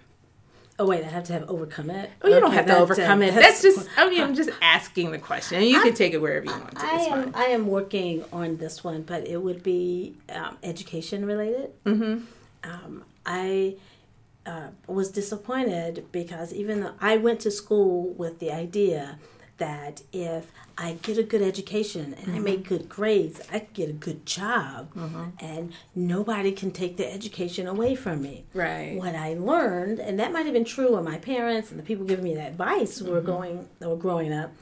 Oh 0.78 0.87
wait, 0.87 1.04
I 1.04 1.09
have 1.09 1.25
to 1.25 1.33
have 1.35 1.49
overcome 1.49 1.90
it. 1.90 2.11
Oh, 2.23 2.28
you 2.28 2.35
don't 2.40 2.47
Okay, 2.47 2.57
have 2.57 2.66
to 2.66 2.78
overcome 2.78 3.21
that- 3.21 3.28
it. 3.28 3.35
That's 3.35 3.62
just 3.62 3.88
I 3.97 4.09
mean 4.09 4.21
I'm 4.21 4.35
just 4.35 4.50
asking 4.61 5.12
the 5.12 5.19
question. 5.19 5.62
You 5.62 5.81
can 5.81 5.95
take 5.95 6.14
it 6.14 6.19
wherever 6.19 6.45
you 6.47 6.50
want 6.50 6.76
to. 6.78 6.85
I 6.85 6.90
am 6.90 7.23
fine. 7.33 7.35
I 7.35 7.45
am 7.47 7.66
working 7.69 8.25
on 8.33 8.57
this 8.57 8.83
one, 8.83 9.02
but 9.02 9.26
it 9.26 9.40
would 9.40 9.62
be 9.62 10.16
um, 10.31 10.59
education 10.62 11.25
related. 11.26 11.71
Mm-hmm. 11.85 12.25
Um, 12.69 13.04
I 13.25 13.76
uh, 14.47 14.69
was 14.87 15.11
disappointed 15.11 16.07
because 16.12 16.52
even 16.52 16.81
though 16.81 16.95
I 17.00 17.16
went 17.19 17.40
to 17.40 17.50
school 17.50 18.09
with 18.14 18.40
the 18.40 18.50
idea 18.50 19.19
that 19.58 20.02
if 20.12 20.50
I 20.76 20.94
get 21.02 21.18
a 21.18 21.23
good 21.23 21.42
education 21.42 22.14
and 22.14 22.34
I 22.34 22.38
make 22.38 22.61
mm-hmm. 22.61 22.68
good 22.68 22.88
grades, 22.88 23.40
I 23.52 23.61
get 23.73 23.88
a 23.88 23.92
good 23.92 24.26
job, 24.26 24.92
mm-hmm. 24.94 25.25
and 25.38 25.73
nobody 25.94 26.52
can 26.52 26.70
take 26.70 26.96
the 26.96 27.11
education 27.12 27.66
away 27.66 27.94
from 27.94 28.23
me. 28.23 28.44
Right. 28.54 28.96
What 28.96 29.14
I 29.14 29.34
learned, 29.34 30.00
and 30.00 30.18
that 30.18 30.32
might 30.32 30.46
have 30.46 30.54
been 30.54 30.64
true 30.64 30.94
when 30.94 31.04
my 31.04 31.18
parents 31.18 31.70
and 31.70 31.78
the 31.78 31.84
people 31.84 32.04
giving 32.04 32.25
me 32.25 32.34
that 32.34 32.52
advice 32.52 32.99
who 32.99 33.11
were 33.11 33.18
mm-hmm. 33.18 33.26
going, 33.26 33.68
were 33.80 33.96
growing 33.96 34.32
up. 34.32 34.52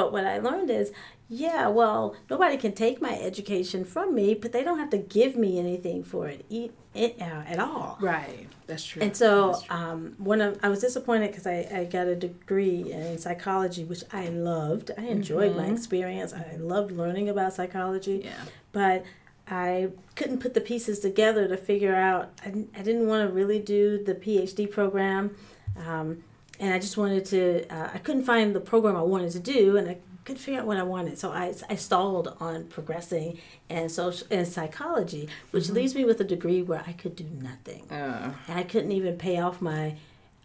But 0.00 0.12
what 0.12 0.24
I 0.24 0.38
learned 0.38 0.70
is, 0.70 0.92
yeah, 1.28 1.68
well, 1.68 2.16
nobody 2.30 2.56
can 2.56 2.72
take 2.72 3.02
my 3.02 3.18
education 3.20 3.84
from 3.84 4.14
me, 4.14 4.32
but 4.32 4.50
they 4.50 4.64
don't 4.64 4.78
have 4.78 4.88
to 4.90 4.96
give 4.98 5.36
me 5.36 5.58
anything 5.58 6.02
for 6.02 6.26
it, 6.26 6.42
eat 6.48 6.72
it 6.94 7.16
uh, 7.20 7.42
at 7.46 7.58
all. 7.58 7.98
Right. 8.00 8.48
That's 8.66 8.82
true. 8.82 9.02
And 9.02 9.14
so, 9.14 9.62
true. 9.66 9.76
um, 9.76 10.14
when 10.16 10.40
I, 10.40 10.54
I 10.62 10.68
was 10.70 10.80
disappointed 10.80 11.32
because 11.32 11.46
I, 11.46 11.68
I 11.70 11.84
got 11.84 12.06
a 12.06 12.16
degree 12.16 12.90
in 12.90 13.18
psychology, 13.18 13.84
which 13.84 14.04
I 14.10 14.28
loved. 14.30 14.90
I 14.96 15.02
enjoyed 15.02 15.54
my 15.54 15.66
experience. 15.66 16.32
I 16.32 16.56
loved 16.56 16.92
learning 16.92 17.28
about 17.28 17.52
psychology. 17.52 18.20
Mm-hmm. 18.20 18.28
yeah. 18.28 18.44
But 18.72 19.04
I 19.48 19.90
couldn't 20.14 20.38
put 20.38 20.54
the 20.54 20.62
pieces 20.62 20.98
together 21.00 21.46
to 21.46 21.58
figure 21.58 21.94
out. 21.94 22.30
I, 22.42 22.46
didn't- 22.46 22.70
I 22.74 22.82
didn't 22.82 23.06
want 23.06 23.28
to 23.28 23.34
really 23.34 23.58
do 23.58 24.02
the 24.02 24.14
PhD 24.14 24.70
program. 24.70 25.36
Um, 25.76 26.24
and 26.60 26.72
I 26.72 26.78
just 26.78 26.96
wanted 26.96 27.24
to, 27.26 27.66
uh, 27.74 27.90
I 27.94 27.98
couldn't 27.98 28.22
find 28.24 28.54
the 28.54 28.60
program 28.60 28.94
I 28.96 29.02
wanted 29.02 29.32
to 29.32 29.40
do, 29.40 29.76
and 29.76 29.88
I 29.88 29.96
couldn't 30.24 30.40
figure 30.42 30.60
out 30.60 30.66
what 30.66 30.76
I 30.76 30.82
wanted. 30.82 31.18
So 31.18 31.32
I, 31.32 31.52
I 31.68 31.74
stalled 31.74 32.36
on 32.38 32.64
progressing 32.66 33.38
in, 33.68 33.88
social, 33.88 34.26
in 34.30 34.44
psychology, 34.46 35.28
which 35.50 35.70
leaves 35.70 35.94
me 35.94 36.04
with 36.04 36.20
a 36.20 36.24
degree 36.24 36.62
where 36.62 36.84
I 36.86 36.92
could 36.92 37.16
do 37.16 37.24
nothing. 37.24 37.90
Uh, 37.90 38.34
and 38.46 38.58
I 38.58 38.62
couldn't 38.62 38.92
even 38.92 39.16
pay 39.16 39.40
off 39.40 39.60
my 39.60 39.96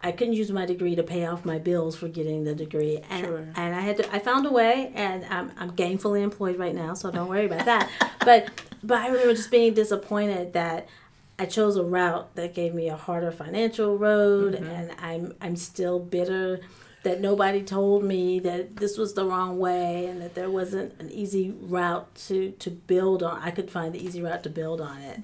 I 0.01 0.11
couldn't 0.11 0.33
use 0.33 0.51
my 0.51 0.67
degree 0.67 0.93
to 0.95 1.03
pay 1.03 1.25
off 1.25 1.45
my 1.45 1.57
bills 1.57 1.95
for 1.95 2.07
getting 2.07 2.43
the 2.43 2.53
degree. 2.53 2.99
And 3.09 3.25
Sure. 3.25 3.47
and 3.55 3.75
I 3.75 3.79
had 3.79 3.97
to 3.97 4.15
I 4.15 4.19
found 4.19 4.45
a 4.45 4.51
way 4.51 4.91
and 4.93 5.25
I'm 5.25 5.51
I'm 5.57 5.71
gainfully 5.71 6.21
employed 6.21 6.57
right 6.59 6.75
now 6.75 6.93
so 6.93 7.09
don't 7.09 7.27
worry 7.27 7.45
about 7.45 7.65
that. 7.65 7.89
But 8.19 8.49
but 8.83 8.99
I 8.99 9.07
remember 9.07 9.33
just 9.33 9.49
being 9.51 9.73
disappointed 9.73 10.53
that 10.53 10.87
I 11.37 11.45
chose 11.45 11.75
a 11.75 11.83
route 11.83 12.35
that 12.35 12.53
gave 12.53 12.73
me 12.73 12.87
a 12.89 12.95
harder 12.95 13.31
financial 13.31 13.97
road 13.97 14.55
and 14.55 14.91
I'm 14.99 15.33
I'm 15.41 15.55
still 15.55 15.99
bitter 15.99 16.61
that 17.03 17.21
nobody 17.21 17.61
told 17.61 18.03
me 18.03 18.39
that 18.39 18.77
this 18.77 18.97
was 18.97 19.13
the 19.13 19.25
wrong 19.25 19.59
way 19.59 20.07
and 20.07 20.21
that 20.21 20.33
there 20.33 20.49
wasn't 20.49 20.99
an 20.99 21.11
easy 21.11 21.51
route 21.51 22.13
to 22.27 22.51
to 22.51 22.69
build 22.71 23.21
on 23.21 23.41
I 23.41 23.51
could 23.51 23.69
find 23.69 23.93
the 23.93 24.03
easy 24.03 24.21
route 24.21 24.43
to 24.43 24.49
build 24.49 24.81
on 24.81 25.01
it 25.01 25.19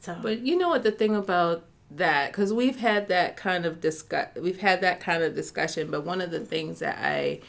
so 0.00 0.16
But 0.20 0.40
you 0.40 0.56
know 0.58 0.68
what 0.68 0.82
the 0.82 0.92
thing 0.92 1.16
about 1.16 1.64
that 1.90 2.32
because 2.32 2.52
we've 2.52 2.78
had 2.78 3.08
that 3.08 3.36
kind 3.36 3.64
of 3.64 3.80
discuss 3.80 4.28
we've 4.36 4.60
had 4.60 4.80
that 4.80 5.00
kind 5.00 5.22
of 5.22 5.34
discussion. 5.34 5.90
But 5.90 6.04
one 6.04 6.20
of 6.20 6.30
the 6.30 6.40
things 6.40 6.80
that 6.80 6.98
I 7.00 7.40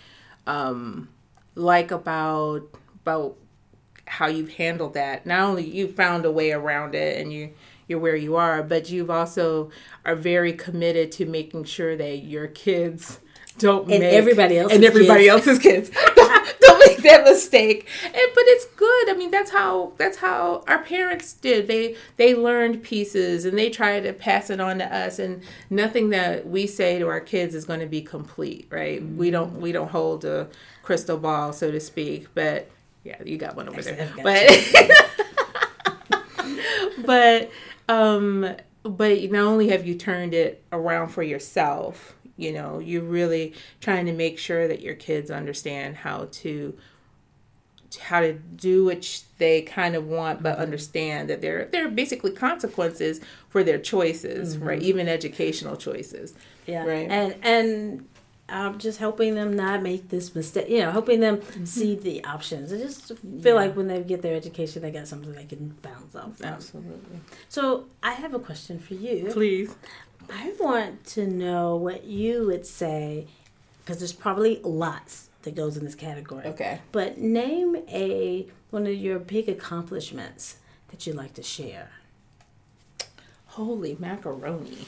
um, 0.47 1.09
like 1.55 1.91
about 1.91 2.63
about 3.01 3.35
how 4.07 4.27
you've 4.27 4.53
handled 4.53 4.93
that, 4.93 5.25
not 5.25 5.41
only 5.41 5.65
you 5.65 5.87
found 5.87 6.25
a 6.25 6.31
way 6.31 6.51
around 6.51 6.93
it 6.93 7.19
and 7.19 7.33
you 7.33 7.53
you're 7.87 7.99
where 7.99 8.15
you 8.15 8.35
are, 8.35 8.63
but 8.63 8.89
you've 8.89 9.09
also 9.09 9.69
are 10.05 10.15
very 10.15 10.53
committed 10.53 11.11
to 11.13 11.25
making 11.25 11.65
sure 11.65 11.95
that 11.95 12.23
your 12.23 12.47
kids 12.47 13.19
don't 13.57 13.89
And 13.89 14.01
make 14.01 14.13
everybody 14.13 14.57
else's 14.57 14.75
and 14.75 14.85
everybody 14.85 15.25
kids. 15.25 15.47
else's 15.47 15.59
kids. 15.59 15.89
Don't 16.61 16.79
make 16.87 16.97
that 17.03 17.23
mistake. 17.23 17.87
And 18.03 18.13
but 18.13 18.43
it's 18.47 18.65
good. 18.75 19.09
I 19.09 19.13
mean 19.17 19.31
that's 19.31 19.51
how 19.51 19.93
that's 19.97 20.17
how 20.17 20.63
our 20.67 20.79
parents 20.79 21.31
did. 21.33 21.67
They 21.67 21.95
they 22.17 22.35
learned 22.35 22.83
pieces 22.83 23.45
and 23.45 23.57
they 23.57 23.69
try 23.69 23.99
to 24.01 24.11
pass 24.13 24.49
it 24.49 24.59
on 24.59 24.79
to 24.79 24.93
us. 24.93 25.19
And 25.19 25.41
nothing 25.69 26.09
that 26.09 26.47
we 26.47 26.67
say 26.67 26.99
to 26.99 27.07
our 27.07 27.21
kids 27.21 27.55
is 27.55 27.63
going 27.65 27.79
to 27.79 27.85
be 27.85 28.01
complete 28.01 28.67
right? 28.69 29.01
Mm-hmm. 29.01 29.17
We 29.17 29.31
don't 29.31 29.61
we 29.61 29.71
don't 29.71 29.89
hold 29.89 30.25
a 30.25 30.47
crystal 30.83 31.17
ball 31.17 31.53
so 31.53 31.71
to 31.71 31.79
speak. 31.79 32.27
But 32.33 32.69
yeah 33.05 33.21
you 33.23 33.37
got 33.37 33.55
one 33.55 33.69
over 33.69 33.81
there. 33.81 34.11
But 34.21 34.49
but 37.05 37.49
um 37.89 38.55
but 38.83 39.31
not 39.31 39.43
only 39.43 39.69
have 39.69 39.85
you 39.85 39.95
turned 39.95 40.33
it 40.33 40.63
around 40.71 41.09
for 41.09 41.23
yourself 41.23 42.15
you 42.37 42.51
know 42.51 42.79
you're 42.79 43.01
really 43.01 43.53
trying 43.81 44.05
to 44.05 44.13
make 44.13 44.37
sure 44.37 44.67
that 44.67 44.81
your 44.81 44.95
kids 44.95 45.31
understand 45.31 45.97
how 45.97 46.27
to 46.31 46.77
how 48.01 48.19
to 48.19 48.33
do 48.33 48.85
what 48.85 49.23
they 49.37 49.61
kind 49.61 49.95
of 49.95 50.05
want 50.05 50.43
but 50.43 50.57
understand 50.57 51.29
that 51.29 51.41
there 51.41 51.65
there 51.71 51.85
are 51.87 51.89
basically 51.89 52.31
consequences 52.31 53.21
for 53.47 53.63
their 53.63 53.79
choices 53.79 54.57
right 54.57 54.81
even 54.81 55.07
educational 55.07 55.75
choices 55.77 56.33
Yeah. 56.67 56.83
Right. 56.83 57.09
And 57.09 57.35
and 57.43 58.07
um, 58.49 58.77
just 58.77 58.99
helping 58.99 59.35
them 59.35 59.55
not 59.55 59.81
make 59.81 60.09
this 60.09 60.35
mistake. 60.35 60.69
You 60.69 60.79
know, 60.81 60.91
helping 60.91 61.19
them 61.19 61.37
Mm-hmm. 61.37 61.65
see 61.65 61.95
the 61.95 62.23
options. 62.25 62.71
I 62.71 62.77
just 62.77 63.11
feel 63.41 63.55
like 63.55 63.75
when 63.75 63.87
they 63.87 64.01
get 64.03 64.21
their 64.21 64.35
education, 64.35 64.81
they 64.81 64.91
got 64.91 65.07
something 65.07 65.33
they 65.33 65.45
can 65.45 65.69
bounce 65.81 66.15
off. 66.15 66.37
From. 66.37 66.45
absolutely 66.47 67.19
So 67.49 67.85
I 68.03 68.11
have 68.13 68.33
a 68.33 68.39
question 68.39 68.77
for 68.79 68.93
you. 68.93 69.29
please 69.31 69.73
I 70.31 70.53
want 70.59 71.05
to 71.15 71.27
know 71.27 71.75
what 71.75 72.03
you 72.05 72.45
would 72.47 72.65
say, 72.65 73.27
because 73.79 73.99
there's 73.99 74.13
probably 74.13 74.59
lots 74.63 75.29
that 75.43 75.53
goes 75.55 75.77
in 75.77 75.85
this 75.85 75.93
category. 75.95 76.45
okay 76.47 76.79
But 76.91 77.17
name 77.19 77.75
a 77.89 78.47
one 78.71 78.87
of 78.87 78.93
your 78.95 79.19
big 79.19 79.47
accomplishments 79.49 80.57
that 80.89 81.05
you'd 81.05 81.15
like 81.15 81.33
to 81.35 81.43
share. 81.43 81.89
holy 83.45 83.95
macaroni 83.99 84.85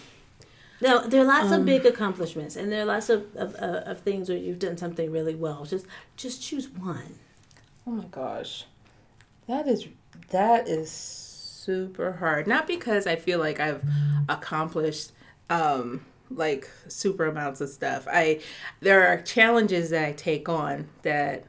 Now, 0.81 0.99
there 0.99 1.21
are 1.21 1.25
lots 1.25 1.51
Um, 1.51 1.61
of 1.61 1.65
big 1.65 1.85
accomplishments, 1.85 2.55
and 2.55 2.71
there 2.71 2.81
are 2.83 2.85
lots 2.85 3.09
of, 3.09 3.35
of, 3.35 3.55
of, 3.55 3.75
of 3.87 3.99
things 4.01 4.29
where 4.29 4.37
you've 4.37 4.59
done 4.59 4.77
something 4.77 5.11
really 5.11 5.35
well. 5.35 5.65
Just 5.65 5.85
just 6.15 6.41
choose 6.41 6.69
one. 6.69 7.19
Oh 7.85 7.91
my 7.91 8.05
gosh. 8.05 8.65
That 9.47 9.67
is 9.67 9.87
that 10.29 10.67
is 10.67 10.91
super 10.91 12.13
hard. 12.13 12.47
Not 12.47 12.67
because 12.67 13.07
I 13.07 13.15
feel 13.15 13.39
like 13.39 13.59
I've 13.59 13.83
accomplished 14.29 15.11
um 15.49 16.05
like 16.29 16.69
super 16.89 17.25
amounts 17.25 17.61
of 17.61 17.69
stuff. 17.69 18.07
I 18.11 18.41
there 18.81 19.07
are 19.07 19.21
challenges 19.21 19.89
that 19.91 20.05
I 20.07 20.11
take 20.11 20.49
on 20.49 20.89
that 21.03 21.45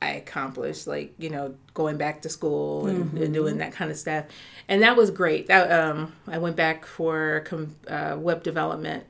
I 0.00 0.10
accomplished, 0.10 0.86
like 0.86 1.14
you 1.18 1.28
know, 1.30 1.54
going 1.74 1.96
back 1.96 2.22
to 2.22 2.28
school 2.28 2.86
and, 2.86 3.18
and 3.18 3.34
doing 3.34 3.58
that 3.58 3.72
kind 3.72 3.90
of 3.90 3.96
stuff, 3.96 4.26
and 4.68 4.82
that 4.82 4.96
was 4.96 5.10
great. 5.10 5.48
That 5.48 5.72
um, 5.72 6.12
I 6.26 6.38
went 6.38 6.54
back 6.56 6.86
for 6.86 7.42
com- 7.46 7.74
uh, 7.88 8.16
web 8.18 8.42
development, 8.42 9.04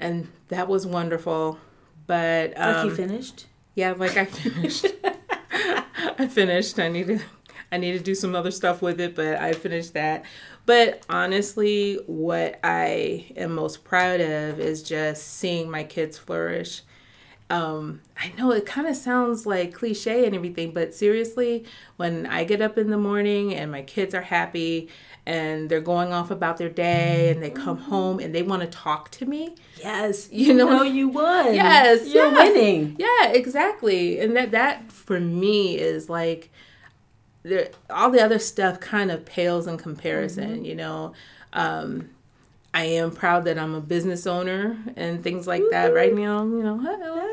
and 0.00 0.28
that 0.48 0.66
was 0.68 0.86
wonderful. 0.86 1.58
But 2.06 2.54
um, 2.56 2.74
Like 2.76 2.84
you 2.86 2.94
finished. 2.94 3.46
yeah, 3.74 3.92
like 3.92 4.16
I 4.16 4.24
finished. 4.24 4.86
I 6.18 6.26
finished. 6.26 6.78
I 6.78 6.88
need 6.88 7.06
to. 7.08 7.20
I 7.72 7.76
need 7.76 7.92
to 7.92 8.00
do 8.00 8.16
some 8.16 8.34
other 8.34 8.50
stuff 8.50 8.82
with 8.82 9.00
it, 9.00 9.14
but 9.14 9.36
I 9.36 9.52
finished 9.52 9.94
that. 9.94 10.24
But 10.66 11.04
honestly, 11.08 12.00
what 12.06 12.58
I 12.64 13.32
am 13.36 13.54
most 13.54 13.84
proud 13.84 14.20
of 14.20 14.58
is 14.58 14.82
just 14.82 15.24
seeing 15.38 15.70
my 15.70 15.84
kids 15.84 16.18
flourish. 16.18 16.82
Um, 17.50 18.00
I 18.16 18.32
know 18.38 18.52
it 18.52 18.64
kind 18.64 18.86
of 18.86 18.94
sounds 18.94 19.44
like 19.44 19.74
cliche 19.74 20.24
and 20.24 20.34
everything, 20.36 20.72
but 20.72 20.94
seriously, 20.94 21.64
when 21.96 22.24
I 22.26 22.44
get 22.44 22.62
up 22.62 22.78
in 22.78 22.90
the 22.90 22.96
morning 22.96 23.54
and 23.54 23.72
my 23.72 23.82
kids 23.82 24.14
are 24.14 24.22
happy 24.22 24.88
and 25.26 25.68
they're 25.68 25.80
going 25.80 26.12
off 26.12 26.30
about 26.30 26.58
their 26.58 26.68
day 26.68 27.30
and 27.30 27.42
they 27.42 27.50
come 27.50 27.76
home 27.76 28.20
and 28.20 28.34
they 28.34 28.42
want 28.42 28.62
to 28.62 28.68
talk 28.68 29.10
to 29.10 29.26
me. 29.26 29.56
Yes, 29.78 30.28
you 30.30 30.54
know, 30.54 30.68
know 30.68 30.82
you 30.82 31.08
won. 31.08 31.54
Yes, 31.54 32.06
you're 32.06 32.32
yeah. 32.32 32.34
winning. 32.34 32.96
Yeah, 32.98 33.32
exactly. 33.32 34.20
And 34.20 34.36
that 34.36 34.52
that 34.52 34.90
for 34.92 35.18
me 35.18 35.76
is 35.76 36.08
like 36.08 36.50
there, 37.42 37.70
all 37.90 38.10
the 38.10 38.22
other 38.22 38.38
stuff 38.38 38.80
kind 38.80 39.10
of 39.10 39.24
pales 39.24 39.66
in 39.66 39.76
comparison, 39.76 40.56
mm-hmm. 40.56 40.64
you 40.64 40.74
know. 40.76 41.14
Um, 41.52 42.10
I 42.72 42.84
am 42.84 43.10
proud 43.10 43.44
that 43.44 43.58
I'm 43.58 43.74
a 43.74 43.80
business 43.80 44.26
owner 44.26 44.78
and 44.96 45.22
things 45.22 45.46
like 45.46 45.60
Woo-hoo. 45.60 45.70
that 45.72 45.94
right 45.94 46.14
now, 46.14 46.44
you 46.44 46.62
know. 46.62 47.26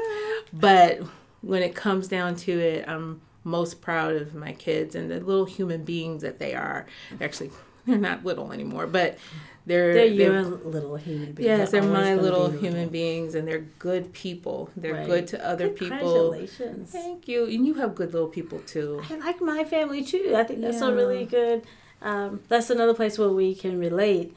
But 0.54 1.02
when 1.42 1.62
it 1.62 1.76
comes 1.76 2.08
down 2.08 2.36
to 2.38 2.52
it, 2.52 2.88
I'm 2.88 3.22
most 3.44 3.82
proud 3.82 4.16
of 4.16 4.34
my 4.34 4.54
kids 4.54 4.96
and 4.96 5.10
the 5.10 5.20
little 5.20 5.46
human 5.46 5.84
beings 5.84 6.22
that 6.22 6.40
they 6.40 6.54
are. 6.54 6.86
Actually, 7.22 7.52
they're 7.86 7.98
not 7.98 8.26
little 8.26 8.52
anymore, 8.52 8.88
but 8.88 9.18
they're 9.66 9.94
they're 9.94 10.06
your 10.06 10.42
little 10.44 10.96
human 10.96 11.34
beings. 11.34 11.46
Yes, 11.46 11.72
they're, 11.72 11.82
they're 11.82 11.92
my 11.92 12.16
little 12.16 12.50
human 12.50 12.90
beings, 12.90 13.36
and 13.36 13.48
they're 13.48 13.66
good 13.80 14.14
people. 14.14 14.70
They're 14.78 14.94
right. 14.94 15.06
good 15.06 15.28
to 15.28 15.46
other 15.46 15.70
people. 15.70 15.98
Congratulations! 15.98 16.92
Thank 16.92 17.28
you, 17.28 17.46
and 17.46 17.66
you 17.66 17.76
have 17.76 17.94
good 17.94 18.14
little 18.14 18.30
people 18.30 18.60
too. 18.60 19.02
I 19.10 19.16
like 19.18 19.42
my 19.42 19.64
family 19.64 20.04
too. 20.04 20.34
I 20.36 20.44
think 20.44 20.62
that's 20.62 20.82
yeah. 20.82 20.88
a 20.88 20.94
really 20.94 21.26
good. 21.26 21.64
Um, 22.02 22.42
that's 22.48 22.70
another 22.70 22.94
place 22.94 23.18
where 23.18 23.30
we 23.30 23.56
can 23.56 23.80
relate. 23.80 24.36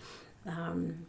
Um, 0.50 1.06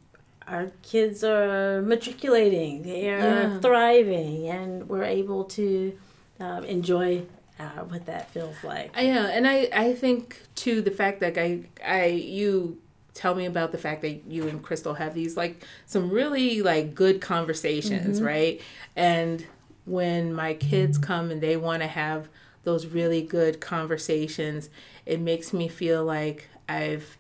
our 0.48 0.72
kids 0.82 1.24
are 1.24 1.82
matriculating; 1.82 2.84
they 2.84 3.10
are 3.10 3.20
yeah. 3.20 3.60
thriving, 3.60 4.48
and 4.48 4.88
we're 4.88 5.04
able 5.04 5.46
to 5.46 5.98
um, 6.40 6.64
enjoy 6.66 7.24
uh, 7.60 7.84
what 7.84 8.06
that 8.06 8.30
feels 8.32 8.56
like. 8.64 8.92
I 8.96 9.08
know, 9.08 9.26
and 9.26 9.48
I 9.48 9.70
I 9.74 9.94
think 9.94 10.42
too 10.56 10.82
the 10.82 10.92
fact 10.92 11.20
that 11.20 11.38
I 11.38 11.64
I 11.86 12.06
you 12.06 12.80
tell 13.14 13.36
me 13.36 13.46
about 13.46 13.72
the 13.72 13.78
fact 13.78 14.02
that 14.02 14.26
you 14.28 14.48
and 14.48 14.64
Crystal 14.64 14.96
have 14.96 15.14
these 15.14 15.38
like 15.38 15.64
some 15.86 16.10
really 16.10 16.62
like 16.62 16.96
good 16.96 17.22
conversations, 17.22 18.18
mm-hmm. 18.18 18.26
right? 18.26 18.62
And 18.96 19.46
when 19.86 20.34
my 20.34 20.54
kids 20.54 20.98
come 20.98 21.32
and 21.32 21.42
they 21.42 21.58
want 21.58 21.82
to 21.82 21.88
have 21.88 22.30
those 22.64 22.86
really 22.86 23.22
good 23.22 23.60
conversations, 23.60 24.70
it 25.06 25.20
makes 25.20 25.54
me 25.54 25.68
feel 25.68 26.04
like 26.06 26.48
I've 26.70 27.18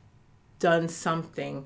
done 0.60 0.88
something 0.88 1.66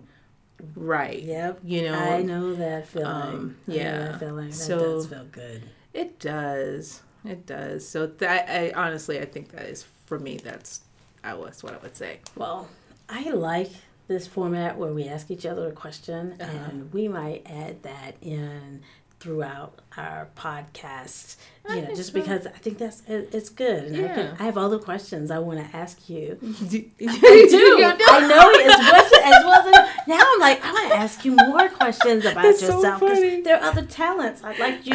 right. 0.76 1.22
Yep. 1.22 1.60
You 1.64 1.84
know, 1.84 1.94
I 1.94 2.22
know 2.22 2.54
that 2.56 2.88
feeling. 2.88 3.08
Um, 3.08 3.58
yeah. 3.68 3.98
that 3.98 4.20
feeling. 4.20 4.50
That 4.50 4.56
so 4.56 4.80
does 4.80 5.08
feel 5.08 5.26
good. 5.26 5.64
It 5.94 6.20
does. 6.20 7.02
It 7.24 7.46
does. 7.46 7.88
So 7.88 8.08
that 8.08 8.50
I 8.50 8.72
honestly 8.72 9.20
I 9.20 9.26
think 9.26 9.52
that 9.52 9.66
is 9.66 9.84
for 10.06 10.20
me 10.20 10.38
that's 10.38 10.82
I 11.24 11.34
was 11.34 11.64
what 11.64 11.74
I 11.74 11.78
would 11.78 11.96
say. 11.96 12.20
Well, 12.36 12.70
I 13.10 13.30
like 13.32 13.72
this 14.08 14.28
format 14.28 14.78
where 14.78 14.94
we 14.94 15.08
ask 15.08 15.32
each 15.32 15.46
other 15.46 15.68
a 15.68 15.72
question, 15.72 16.36
uh-huh. 16.40 16.52
and 16.70 16.94
we 16.94 17.08
might 17.08 17.42
add 17.46 17.82
that 17.84 18.16
in 18.22 18.82
throughout 19.26 19.80
our 19.98 20.30
podcast. 20.36 21.38
You 21.68 21.82
know, 21.82 21.96
just 21.96 22.14
because 22.14 22.46
I 22.46 22.52
think 22.52 22.78
that's 22.78 23.02
it's 23.08 23.50
good, 23.50 23.86
and 23.86 23.96
yeah. 23.96 24.12
I, 24.12 24.14
can, 24.14 24.38
I 24.40 24.44
have 24.44 24.56
other 24.56 24.78
questions 24.78 25.32
I 25.32 25.40
want 25.40 25.60
to 25.60 25.76
ask 25.76 26.08
you. 26.08 26.38
I 26.44 26.68
do. 26.68 26.86
I 27.02 28.28
know 28.30 28.52
as 28.62 28.78
much 28.92 29.14
as 29.24 29.44
well. 29.44 29.68
As, 29.68 30.08
now 30.08 30.20
I'm 30.22 30.40
like 30.40 30.64
I 30.64 30.72
want 30.72 30.90
to 30.92 30.96
ask 30.96 31.26
you 31.26 31.36
more 31.36 31.68
questions 31.70 32.24
about 32.24 32.44
that's 32.44 32.62
yourself 32.62 33.00
because 33.00 33.18
so 33.18 33.42
there 33.42 33.58
are 33.58 33.64
other 33.64 33.82
talents. 33.82 34.44
I 34.44 34.56
like 34.60 34.86
you. 34.86 34.94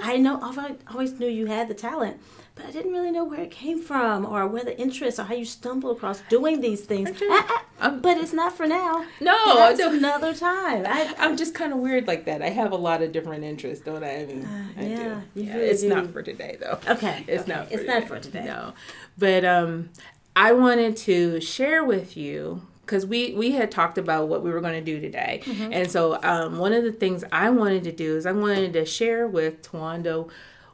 I 0.00 0.16
know. 0.16 0.38
I 0.40 0.76
always 0.92 1.18
knew 1.18 1.26
you 1.26 1.46
had 1.46 1.66
the 1.66 1.74
talent 1.74 2.20
but 2.54 2.66
I 2.66 2.70
didn't 2.70 2.92
really 2.92 3.10
know 3.10 3.24
where 3.24 3.40
it 3.40 3.50
came 3.50 3.80
from 3.80 4.26
or 4.26 4.46
where 4.46 4.64
the 4.64 4.78
interest 4.78 5.18
or 5.18 5.24
how 5.24 5.34
you 5.34 5.44
stumble 5.44 5.90
across 5.90 6.22
doing 6.28 6.60
these 6.60 6.82
things. 6.82 7.10
I, 7.20 7.62
I, 7.80 7.88
but 7.90 8.18
it's 8.18 8.32
not 8.32 8.54
for 8.54 8.66
now. 8.66 9.06
No, 9.20 9.54
That's 9.54 9.80
another 9.80 10.34
time. 10.34 10.84
I, 10.86 11.14
am 11.18 11.36
just 11.36 11.54
kind 11.54 11.72
of 11.72 11.78
weird 11.78 12.06
like 12.06 12.26
that. 12.26 12.42
I 12.42 12.50
have 12.50 12.72
a 12.72 12.76
lot 12.76 13.02
of 13.02 13.12
different 13.12 13.44
interests, 13.44 13.84
don't 13.84 14.04
I? 14.04 14.22
I 14.22 14.26
mean, 14.26 14.44
uh, 14.44 14.80
I 14.80 14.82
yeah, 14.84 14.96
do. 14.96 15.42
Yeah, 15.42 15.54
really 15.54 15.68
it's 15.68 15.80
do. 15.80 15.88
not 15.88 16.10
for 16.10 16.22
today 16.22 16.58
though. 16.60 16.78
Okay, 16.88 17.24
it's 17.26 17.44
okay. 17.44 17.52
not. 17.52 17.68
For 17.68 17.74
it's 17.74 17.82
today. 17.82 17.98
not 17.98 18.08
for 18.08 18.18
today. 18.18 18.44
No, 18.44 18.74
but 19.16 19.44
um, 19.44 19.90
I 20.36 20.52
wanted 20.52 20.96
to 20.98 21.40
share 21.40 21.84
with 21.84 22.16
you 22.16 22.66
because 22.82 23.06
we 23.06 23.32
we 23.34 23.52
had 23.52 23.70
talked 23.70 23.96
about 23.96 24.28
what 24.28 24.42
we 24.42 24.50
were 24.50 24.60
going 24.60 24.74
to 24.74 24.80
do 24.84 25.00
today 25.00 25.40
mm-hmm. 25.44 25.72
and 25.72 25.90
so 25.90 26.20
um, 26.24 26.58
one 26.58 26.72
of 26.72 26.82
the 26.82 26.90
things 26.90 27.24
i 27.30 27.48
wanted 27.48 27.84
to 27.84 27.92
do 27.92 28.16
is 28.16 28.26
i 28.26 28.32
wanted 28.32 28.72
to 28.72 28.84
share 28.84 29.26
with 29.26 29.62
Tawanda 29.62 30.28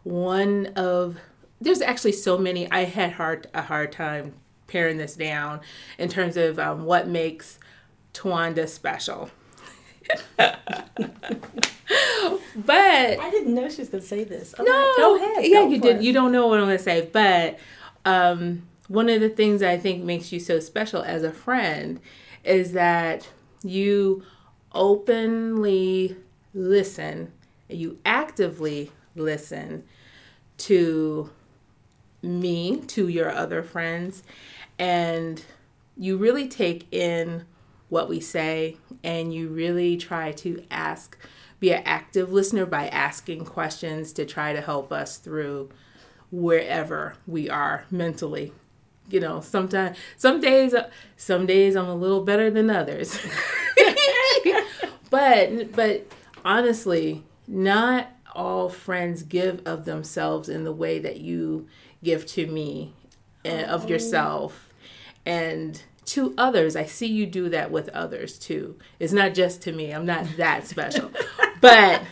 one 0.05 0.67
of 0.75 1.19
there's 1.61 1.81
actually 1.81 2.13
so 2.13 2.39
many. 2.39 2.71
I 2.71 2.85
had 2.85 3.13
hard 3.13 3.49
a 3.55 3.63
hard 3.63 3.93
time 3.93 4.35
paring 4.67 4.99
this 4.99 5.17
down 5.17 5.61
in 5.99 6.09
terms 6.09 6.37
of 6.37 6.59
um, 6.59 6.85
what 6.85 7.09
makes 7.09 7.59
Tawanda 8.15 8.69
special. 8.69 9.31
but 10.37 10.57
I 12.69 13.31
didn't 13.31 13.55
know 13.55 13.69
she 13.69 13.83
was 13.83 13.89
going 13.89 14.03
to 14.03 14.09
say 14.09 14.25
this. 14.25 14.55
Okay, 14.55 14.65
no, 14.65 14.95
go 14.97 15.17
ahead. 15.17 15.45
Yeah, 15.45 15.63
go 15.63 15.69
you 15.69 15.81
did. 15.81 15.97
It. 15.97 16.03
You 16.03 16.13
don't 16.13 16.33
know 16.33 16.47
what 16.47 16.61
I'm 16.61 16.67
going 16.67 16.79
to 16.79 16.83
say, 16.83 17.09
but 17.13 17.59
um, 18.05 18.63
one 18.89 19.09
of 19.09 19.21
the 19.21 19.29
things 19.29 19.63
I 19.63 19.77
think 19.77 20.05
makes 20.05 20.33
you 20.33 20.41
so 20.41 20.61
special 20.61 21.03
as 21.03 21.23
a 21.23 21.33
friend 21.33 22.01
is 22.45 22.73
that 22.73 23.29
you 23.63 24.23
openly 24.73 26.17
listen, 26.55 27.33
you 27.69 27.99
actively 28.05 28.91
listen 29.15 29.85
to 30.59 31.31
me 32.23 32.79
to 32.79 33.09
your 33.09 33.31
other 33.31 33.63
friends 33.63 34.23
and 34.79 35.45
you 35.97 36.17
really 36.17 36.49
take 36.49 36.87
in 36.93 37.45
what 37.89 38.09
we 38.09 38.21
say 38.21 38.77
and 39.03 39.33
you 39.33 39.49
really 39.49 39.97
try 39.97 40.33
to 40.33 40.63
ask 40.71 41.17
be 41.61 41.73
an 41.73 41.83
active 41.85 42.33
listener 42.33 42.65
by 42.65 42.87
asking 42.89 43.45
questions 43.45 44.13
to 44.13 44.25
try 44.25 44.53
to 44.53 44.61
help 44.61 44.93
us 44.93 45.17
through 45.17 45.69
wherever 46.31 47.15
we 47.27 47.51
are 47.51 47.85
mentally. 47.91 48.53
You 49.11 49.21
know 49.21 49.41
sometimes 49.41 49.97
some 50.19 50.39
days 50.41 50.75
some 51.17 51.47
days 51.47 51.77
i'm 51.77 51.89
a 51.89 51.95
little 51.95 52.23
better 52.25 52.51
than 52.51 52.69
others. 52.69 53.19
But 55.11 55.73
but 55.73 56.07
honestly 56.45 57.25
not 57.47 58.09
all 58.35 58.69
friends 58.69 59.23
give 59.23 59.67
of 59.67 59.85
themselves 59.85 60.49
in 60.49 60.65
the 60.65 60.73
way 60.73 60.99
that 60.99 61.19
you 61.19 61.67
give 62.03 62.27
to 62.27 62.47
me 62.47 62.93
and 63.45 63.67
of 63.67 63.87
oh. 63.87 63.89
yourself 63.89 64.73
and 65.25 65.83
to 66.07 66.35
others. 66.39 66.75
I 66.75 66.87
see 66.87 67.07
you 67.07 67.27
do 67.27 67.51
that 67.51 67.71
with 67.71 67.89
others 67.91 68.39
too. 68.39 68.77
It's 68.99 69.13
not 69.13 69.35
just 69.35 69.63
to 69.63 69.73
me. 69.73 69.93
I'm 69.93 70.07
not 70.07 70.27
that 70.37 70.67
special. 70.67 71.11
but 71.61 72.03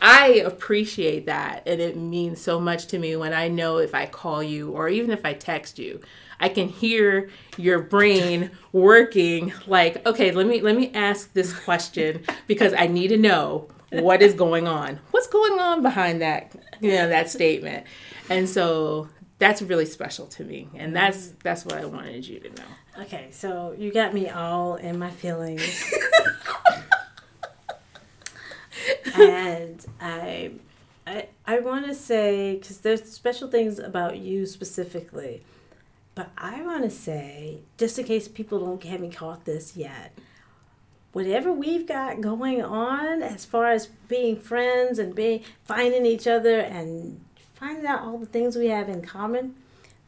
I 0.00 0.42
appreciate 0.44 1.26
that 1.26 1.62
and 1.66 1.80
it 1.80 1.96
means 1.96 2.40
so 2.40 2.60
much 2.60 2.86
to 2.88 2.98
me 2.98 3.16
when 3.16 3.34
I 3.34 3.48
know 3.48 3.78
if 3.78 3.94
I 3.94 4.06
call 4.06 4.42
you 4.42 4.70
or 4.70 4.88
even 4.88 5.10
if 5.10 5.24
I 5.24 5.34
text 5.34 5.78
you, 5.78 6.00
I 6.38 6.48
can 6.48 6.68
hear 6.68 7.30
your 7.56 7.80
brain 7.80 8.50
working 8.72 9.52
like, 9.66 10.06
okay, 10.06 10.32
let 10.32 10.46
me 10.46 10.60
let 10.60 10.76
me 10.76 10.92
ask 10.92 11.32
this 11.32 11.52
question 11.52 12.24
because 12.46 12.74
I 12.74 12.86
need 12.86 13.08
to 13.08 13.16
know 13.16 13.68
what 13.90 14.22
is 14.22 14.34
going 14.34 14.66
on. 14.66 15.00
What's 15.10 15.28
going 15.28 15.58
on 15.58 15.82
behind 15.82 16.20
that, 16.22 16.54
you 16.80 16.90
know, 16.90 17.08
that 17.08 17.30
statement. 17.30 17.86
And 18.28 18.48
so 18.48 19.08
that's 19.38 19.62
really 19.62 19.86
special 19.86 20.26
to 20.26 20.44
me. 20.44 20.68
And 20.74 20.86
mm-hmm. 20.86 20.94
that's 20.94 21.32
that's 21.42 21.64
what 21.64 21.74
i 21.74 21.84
wanted 21.84 22.26
you 22.26 22.40
to 22.40 22.48
know. 22.50 23.02
Okay 23.02 23.28
so 23.30 23.74
you 23.78 23.92
got 23.92 24.14
me 24.14 24.28
all 24.28 24.76
in 24.76 24.98
my 24.98 25.10
feelings. 25.10 25.92
And 29.14 29.84
i 30.00 30.50
i 31.06 31.28
i 31.46 31.58
want 31.60 31.86
to 31.86 31.94
say 31.94 32.56
because 32.56 32.78
there's 32.78 33.02
special 33.10 33.48
things 33.48 33.78
about 33.78 34.18
you 34.18 34.44
specifically 34.46 35.42
but 36.14 36.30
i 36.36 36.62
want 36.62 36.82
to 36.82 36.90
say 36.90 37.60
just 37.78 37.98
in 37.98 38.04
case 38.04 38.28
people 38.28 38.58
don't 38.58 38.82
haven't 38.84 39.12
caught 39.12 39.44
this 39.44 39.76
yet 39.76 40.12
whatever 41.12 41.52
we've 41.52 41.86
got 41.86 42.20
going 42.20 42.62
on 42.62 43.22
as 43.22 43.44
far 43.44 43.70
as 43.70 43.86
being 44.08 44.38
friends 44.38 44.98
and 44.98 45.14
being 45.14 45.42
finding 45.64 46.04
each 46.04 46.26
other 46.26 46.58
and 46.58 47.20
finding 47.66 47.86
out 47.86 48.02
all 48.02 48.18
the 48.18 48.26
things 48.26 48.56
we 48.56 48.68
have 48.68 48.88
in 48.88 49.02
common, 49.02 49.54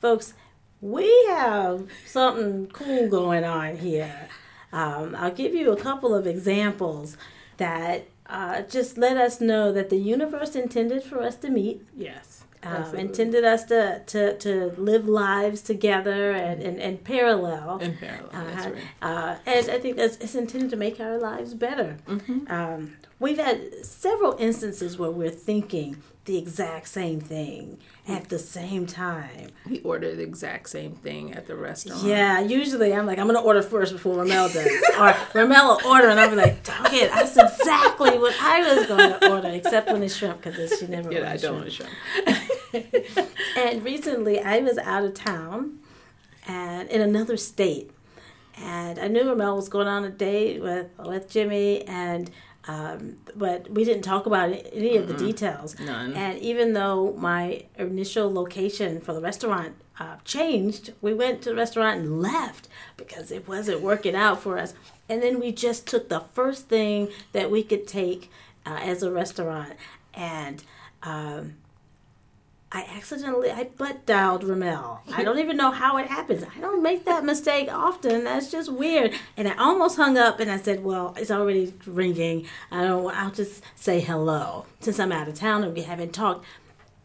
folks, 0.00 0.34
we 0.80 1.08
have 1.28 1.88
something 2.06 2.66
cool 2.68 3.08
going 3.08 3.44
on 3.44 3.76
here. 3.78 4.28
Um, 4.72 5.16
I'll 5.18 5.32
give 5.32 5.54
you 5.54 5.72
a 5.72 5.76
couple 5.76 6.14
of 6.14 6.26
examples 6.26 7.16
that 7.56 8.06
uh, 8.26 8.62
just 8.62 8.96
let 8.96 9.16
us 9.16 9.40
know 9.40 9.72
that 9.72 9.90
the 9.90 9.96
universe 9.96 10.54
intended 10.54 11.02
for 11.02 11.20
us 11.22 11.34
to 11.36 11.50
meet. 11.50 11.84
Yes. 11.96 12.44
um, 12.62 12.94
intended 12.94 13.44
us 13.44 13.64
to, 13.64 14.02
to, 14.06 14.36
to 14.38 14.72
live 14.76 15.08
lives 15.08 15.62
together 15.62 16.30
and, 16.32 16.62
and, 16.62 16.78
and 16.80 17.02
parallel. 17.02 17.78
In 17.78 17.96
parallel, 17.96 18.28
that's 18.32 18.66
Uh, 18.66 18.70
right. 18.70 18.82
uh, 19.02 19.36
and 19.46 19.70
I 19.70 19.78
think 19.78 19.96
that's 19.96 20.16
it's 20.18 20.34
intended 20.34 20.70
to 20.70 20.76
make 20.76 21.00
our 21.00 21.18
lives 21.18 21.54
better. 21.54 21.96
Mm-hmm. 22.06 22.52
Um, 22.52 22.96
we've 23.20 23.38
had 23.38 23.84
several 23.84 24.36
instances 24.38 24.98
where 24.98 25.10
we're 25.10 25.30
thinking 25.30 26.02
the 26.24 26.36
exact 26.36 26.88
same 26.88 27.20
thing 27.20 27.78
at 28.06 28.28
the 28.28 28.38
same 28.38 28.86
time. 28.86 29.48
We 29.68 29.80
order 29.80 30.14
the 30.14 30.22
exact 30.22 30.68
same 30.68 30.92
thing 30.92 31.32
at 31.32 31.46
the 31.46 31.56
restaurant. 31.56 32.02
Yeah, 32.04 32.40
usually 32.40 32.92
I'm 32.94 33.06
like, 33.06 33.18
I'm 33.18 33.26
gonna 33.26 33.40
order 33.40 33.62
first 33.62 33.92
before 33.92 34.18
Ramel 34.18 34.48
does, 34.48 34.66
or 34.98 35.14
Ramel 35.34 35.78
will 35.82 35.90
order, 35.90 36.08
and 36.08 36.20
I'll 36.20 36.28
be 36.28 36.36
like, 36.36 36.62
dang 36.64 36.94
it, 36.94 37.10
that's 37.10 37.36
exactly 37.36 38.18
what 38.18 38.34
I 38.40 38.74
was 38.74 38.86
going 38.86 39.18
to 39.20 39.30
order, 39.30 39.48
except 39.48 39.90
when 39.90 40.02
it's 40.02 40.16
shrimp 40.16 40.42
because 40.42 40.78
she 40.78 40.86
never. 40.86 41.10
Yeah, 41.10 41.32
I 41.32 41.36
don't 41.38 41.70
shrimp. 41.70 41.90
want 42.26 42.36
shrimp. 42.74 43.28
And 43.56 43.82
recently, 43.82 44.40
I 44.40 44.58
was 44.60 44.78
out 44.78 45.04
of 45.04 45.14
town, 45.14 45.78
and 46.46 46.88
in 46.90 47.00
another 47.00 47.36
state, 47.38 47.90
and 48.56 48.98
I 48.98 49.08
knew 49.08 49.26
Ramel 49.28 49.56
was 49.56 49.68
going 49.68 49.88
on 49.88 50.04
a 50.04 50.10
date 50.10 50.60
with 50.62 50.88
with 50.98 51.30
Jimmy, 51.30 51.82
and 51.86 52.30
um, 52.68 53.16
but 53.34 53.70
we 53.70 53.82
didn't 53.82 54.02
talk 54.02 54.26
about 54.26 54.50
any 54.72 54.96
of 54.98 55.08
the 55.08 55.14
details. 55.14 55.78
None. 55.80 56.12
And 56.12 56.38
even 56.38 56.74
though 56.74 57.14
my 57.14 57.64
initial 57.78 58.30
location 58.30 59.00
for 59.00 59.14
the 59.14 59.22
restaurant 59.22 59.74
uh, 59.98 60.16
changed, 60.24 60.92
we 61.00 61.14
went 61.14 61.40
to 61.42 61.48
the 61.48 61.56
restaurant 61.56 62.00
and 62.00 62.20
left 62.20 62.68
because 62.98 63.32
it 63.32 63.48
wasn't 63.48 63.80
working 63.80 64.14
out 64.14 64.42
for 64.42 64.58
us. 64.58 64.74
And 65.08 65.22
then 65.22 65.40
we 65.40 65.50
just 65.50 65.86
took 65.86 66.10
the 66.10 66.20
first 66.20 66.68
thing 66.68 67.08
that 67.32 67.50
we 67.50 67.62
could 67.62 67.88
take 67.88 68.30
uh, 68.66 68.78
as 68.82 69.02
a 69.02 69.10
restaurant, 69.10 69.72
and. 70.14 70.62
Um, 71.02 71.54
I 72.70 72.82
accidentally 72.82 73.50
I 73.50 73.64
butt 73.64 74.04
dialed 74.04 74.44
Ramel. 74.44 75.00
I 75.14 75.24
don't 75.24 75.38
even 75.38 75.56
know 75.56 75.70
how 75.70 75.96
it 75.96 76.06
happens. 76.06 76.44
I 76.44 76.60
don't 76.60 76.82
make 76.82 77.06
that 77.06 77.24
mistake 77.24 77.72
often. 77.72 78.24
That's 78.24 78.50
just 78.50 78.70
weird. 78.70 79.14
And 79.38 79.48
I 79.48 79.56
almost 79.56 79.96
hung 79.96 80.18
up 80.18 80.38
and 80.38 80.50
I 80.50 80.58
said, 80.58 80.84
"Well, 80.84 81.14
it's 81.16 81.30
already 81.30 81.72
ringing. 81.86 82.46
I 82.70 82.84
don't. 82.84 83.14
I'll 83.16 83.30
just 83.30 83.62
say 83.74 84.00
hello 84.00 84.66
since 84.80 85.00
I'm 85.00 85.12
out 85.12 85.28
of 85.28 85.34
town 85.34 85.64
and 85.64 85.74
we 85.74 85.82
haven't 85.82 86.12
talked." 86.12 86.44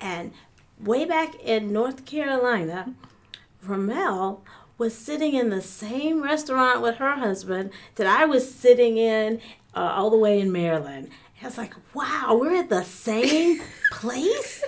And 0.02 0.34
way 0.82 1.06
back 1.06 1.36
in 1.36 1.71
North 1.71 2.06
Carolina, 2.06 2.93
Ramel 3.63 4.43
was 4.78 4.93
sitting 4.97 5.34
in 5.34 5.49
the 5.49 5.62
same 5.62 6.21
restaurant 6.21 6.82
with 6.82 6.95
her 6.97 7.15
husband 7.15 7.71
that 7.95 8.08
I 8.08 8.26
was 8.26 8.54
sitting 8.54 8.97
in 8.97 9.39
uh, 9.73 9.93
all 9.95 10.10
the 10.10 10.17
way 10.17 10.41
in 10.41 10.52
Maryland. 10.52 11.10
I 11.41 11.46
was 11.46 11.58
like, 11.58 11.74
wow, 11.93 12.38
we're 12.39 12.56
at 12.56 12.69
the 12.69 12.84
same 12.84 13.60
place? 13.91 14.63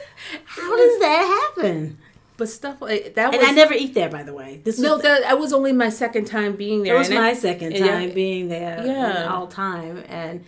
How 0.45 0.75
does 0.75 0.99
that 0.99 1.51
happen? 1.55 1.97
But 2.37 2.49
stuff 2.49 2.81
like 2.81 3.15
that 3.15 3.31
was 3.31 3.39
And 3.39 3.47
I 3.47 3.51
never 3.51 3.73
eat 3.73 3.93
there, 3.93 4.09
by 4.09 4.23
the 4.23 4.33
way. 4.33 4.59
This 4.63 4.77
no. 4.77 4.95
was, 4.95 5.03
That, 5.03 5.21
that 5.21 5.39
was 5.39 5.53
only 5.53 5.71
my 5.71 5.87
second 5.87 6.25
time 6.25 6.57
being 6.57 6.83
there. 6.83 6.95
it 6.95 6.97
was 6.97 7.09
my 7.09 7.31
it- 7.31 7.37
second 7.37 7.77
time 7.77 8.11
being 8.11 8.49
there 8.49 8.83
Yeah. 8.85 9.33
all 9.33 9.47
time. 9.47 10.03
And 10.09 10.43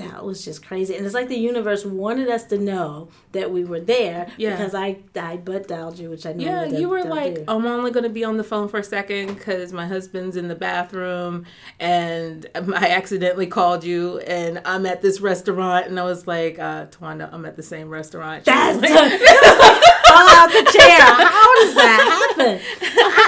that 0.00 0.24
was 0.24 0.44
just 0.44 0.66
crazy. 0.66 0.96
And 0.96 1.04
it's 1.06 1.14
like 1.14 1.28
the 1.28 1.36
universe 1.38 1.84
wanted 1.84 2.28
us 2.28 2.44
to 2.44 2.58
know 2.58 3.08
that 3.32 3.50
we 3.50 3.64
were 3.64 3.80
there 3.80 4.28
Yeah. 4.36 4.50
because 4.56 4.74
I, 4.74 4.98
I 5.14 5.36
butt 5.36 5.68
dialed 5.68 5.98
you, 5.98 6.10
which 6.10 6.26
I 6.26 6.32
know 6.32 6.44
Yeah, 6.44 6.64
you 6.64 6.88
were 6.88 7.04
like, 7.04 7.34
do. 7.36 7.44
I'm 7.48 7.66
only 7.66 7.90
going 7.90 8.04
to 8.04 8.10
be 8.10 8.24
on 8.24 8.36
the 8.36 8.44
phone 8.44 8.68
for 8.68 8.78
a 8.78 8.84
second 8.84 9.34
because 9.34 9.72
my 9.72 9.86
husband's 9.86 10.36
in 10.36 10.48
the 10.48 10.54
bathroom 10.54 11.46
and 11.78 12.46
I 12.54 12.88
accidentally 12.90 13.46
called 13.46 13.84
you 13.84 14.18
and 14.20 14.60
I'm 14.64 14.86
at 14.86 15.02
this 15.02 15.20
restaurant 15.20 15.86
and 15.86 15.98
I 16.00 16.04
was 16.04 16.26
like, 16.26 16.58
uh, 16.58 16.86
Tawanda, 16.86 17.32
I'm 17.32 17.44
at 17.46 17.56
the 17.56 17.62
same 17.62 17.88
restaurant. 17.88 18.44
She 18.44 18.50
That's 18.50 18.78
the, 18.80 18.86
fall 18.86 20.28
out 20.28 20.48
the 20.50 20.70
chair. 20.72 21.00
How 21.00 21.54
does 21.64 21.74
that 21.74 22.34
happen? 22.36 22.60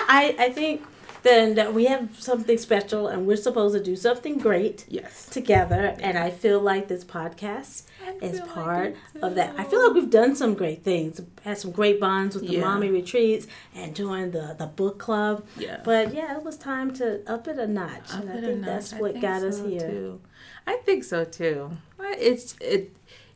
I, 0.08 0.34
I 0.38 0.50
think 0.50 0.82
then 1.22 1.54
that 1.54 1.72
we 1.72 1.84
have 1.86 2.20
something 2.20 2.58
special 2.58 3.06
and 3.08 3.26
we're 3.26 3.36
supposed 3.36 3.74
to 3.76 3.82
do 3.82 3.94
something 3.96 4.38
great 4.38 4.84
yes. 4.88 5.26
together. 5.26 5.96
And 6.00 6.18
I 6.18 6.30
feel 6.30 6.60
like 6.60 6.88
this 6.88 7.04
podcast 7.04 7.84
is 8.20 8.38
feel 8.38 8.40
like 8.40 8.48
part 8.48 8.96
of 9.22 9.34
that. 9.36 9.54
I 9.58 9.64
feel 9.64 9.84
like 9.86 9.94
we've 9.94 10.10
done 10.10 10.34
some 10.34 10.54
great 10.54 10.82
things, 10.82 11.20
had 11.44 11.58
some 11.58 11.70
great 11.70 12.00
bonds 12.00 12.34
with 12.34 12.46
the 12.46 12.54
Yeah. 12.54 12.62
mommy 12.62 12.90
retreats 12.90 13.46
and 13.74 13.94
doing 13.94 14.32
the, 14.32 14.56
the 14.58 14.66
book 14.66 14.98
club. 14.98 15.44
Yeah. 15.56 15.80
But 15.84 16.12
yeah, 16.12 16.36
it 16.36 16.42
was 16.42 16.56
time 16.56 16.92
to 16.94 17.22
up 17.30 17.46
it 17.46 17.58
a 17.58 17.66
notch. 17.66 18.12
and 18.12 18.28
I 18.28 18.32
Up 18.32 18.38
it 18.38 18.44
a 18.44 18.46
think 18.48 18.64
that's 18.64 18.92
I 18.92 19.00
what 19.00 19.12
think 19.12 19.22
got 19.22 19.42
us 19.42 19.58
so, 19.58 19.68
here. 19.68 19.80
Too. 19.88 20.20
I 20.66 20.76
think 20.84 21.04
so 21.04 21.24
too. 21.24 21.76
It's 22.00 22.56
it, 22.60 22.90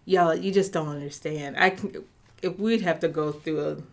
y'all. 0.04 0.34
You 0.34 0.52
just 0.52 0.72
don't 0.72 0.88
understand. 0.88 1.56
I 1.56 1.70
can. 1.70 2.04
If 2.42 2.58
we'd 2.58 2.82
have 2.82 3.00
to 3.00 3.08
go 3.08 3.32
through 3.32 3.84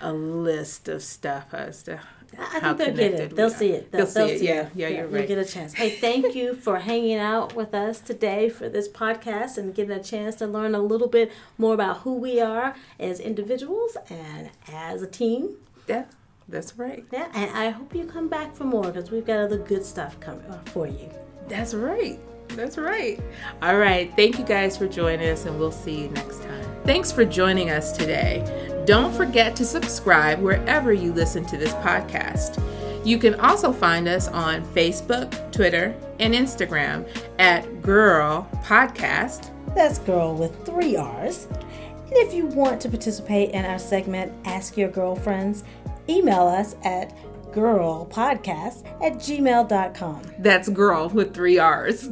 a, 0.00 0.10
a 0.10 0.12
list 0.12 0.88
of 0.88 1.02
stuff 1.02 1.54
as 1.54 1.82
to 1.84 2.00
I 2.38 2.60
think 2.60 2.78
they'll 2.78 2.96
get 2.96 3.14
it. 3.14 3.36
They'll 3.36 3.50
see 3.50 3.70
it. 3.70 3.90
They'll, 3.90 4.06
see 4.06 4.20
it. 4.20 4.42
Yeah, 4.42 4.68
yeah, 4.74 4.88
you're 4.88 5.06
right. 5.06 5.20
You'll 5.20 5.28
get 5.28 5.38
a 5.38 5.44
chance. 5.44 5.74
Hey, 5.74 5.90
thank 5.90 6.34
you 6.34 6.54
for 6.54 6.78
hanging 6.80 7.18
out 7.18 7.54
with 7.54 7.74
us 7.74 8.00
today 8.00 8.48
for 8.48 8.68
this 8.68 8.88
podcast 8.88 9.56
and 9.58 9.74
getting 9.74 9.92
a 9.92 10.02
chance 10.02 10.36
to 10.36 10.46
learn 10.46 10.74
a 10.74 10.80
little 10.80 11.08
bit 11.08 11.32
more 11.56 11.74
about 11.74 11.98
who 11.98 12.14
we 12.14 12.40
are 12.40 12.74
as 12.98 13.20
individuals 13.20 13.96
and 14.10 14.50
as 14.68 15.02
a 15.02 15.06
team. 15.06 15.56
Yeah, 15.88 16.04
that's 16.48 16.76
right. 16.78 17.04
Yeah, 17.12 17.28
and 17.34 17.50
I 17.56 17.70
hope 17.70 17.94
you 17.94 18.04
come 18.04 18.28
back 18.28 18.54
for 18.54 18.64
more 18.64 18.84
because 18.84 19.10
we've 19.10 19.26
got 19.26 19.38
other 19.38 19.58
good 19.58 19.84
stuff 19.84 20.18
coming 20.20 20.46
uh, 20.50 20.58
for 20.66 20.86
you. 20.86 21.10
That's 21.48 21.74
right. 21.74 22.18
That's 22.50 22.78
right. 22.78 23.20
All 23.62 23.76
right. 23.76 24.14
Thank 24.16 24.38
you 24.38 24.44
guys 24.44 24.76
for 24.76 24.86
joining 24.86 25.28
us, 25.28 25.46
and 25.46 25.58
we'll 25.58 25.72
see 25.72 26.02
you 26.02 26.08
next 26.10 26.42
time. 26.42 26.64
Thanks 26.84 27.10
for 27.10 27.24
joining 27.24 27.70
us 27.70 27.96
today. 27.96 28.65
Don't 28.86 29.12
forget 29.12 29.56
to 29.56 29.64
subscribe 29.64 30.38
wherever 30.38 30.92
you 30.92 31.12
listen 31.12 31.44
to 31.46 31.56
this 31.56 31.74
podcast. 31.74 32.62
You 33.04 33.18
can 33.18 33.34
also 33.40 33.72
find 33.72 34.06
us 34.06 34.28
on 34.28 34.64
Facebook, 34.66 35.52
Twitter, 35.52 35.92
and 36.20 36.32
Instagram 36.32 37.04
at 37.40 37.82
Girl 37.82 38.48
Podcast. 38.62 39.50
That's 39.74 39.98
girl 39.98 40.36
with 40.36 40.64
three 40.64 40.96
R's. 40.96 41.48
And 41.50 42.12
if 42.12 42.32
you 42.32 42.46
want 42.46 42.80
to 42.82 42.88
participate 42.88 43.50
in 43.50 43.64
our 43.64 43.80
segment, 43.80 44.32
Ask 44.44 44.76
Your 44.76 44.88
Girlfriends, 44.88 45.64
email 46.08 46.46
us 46.46 46.76
at 46.84 47.12
girlpodcast 47.52 48.86
at 49.04 49.14
gmail.com. 49.14 50.22
That's 50.38 50.68
girl 50.68 51.08
with 51.08 51.34
three 51.34 51.58
R's. 51.58 52.08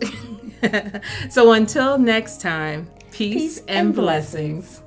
so 1.31 1.53
until 1.53 1.99
next 1.99 2.41
time, 2.41 2.91
peace, 3.13 3.35
Peace 3.35 3.59
and 3.61 3.87
and 3.87 3.95
blessings. 3.95 4.83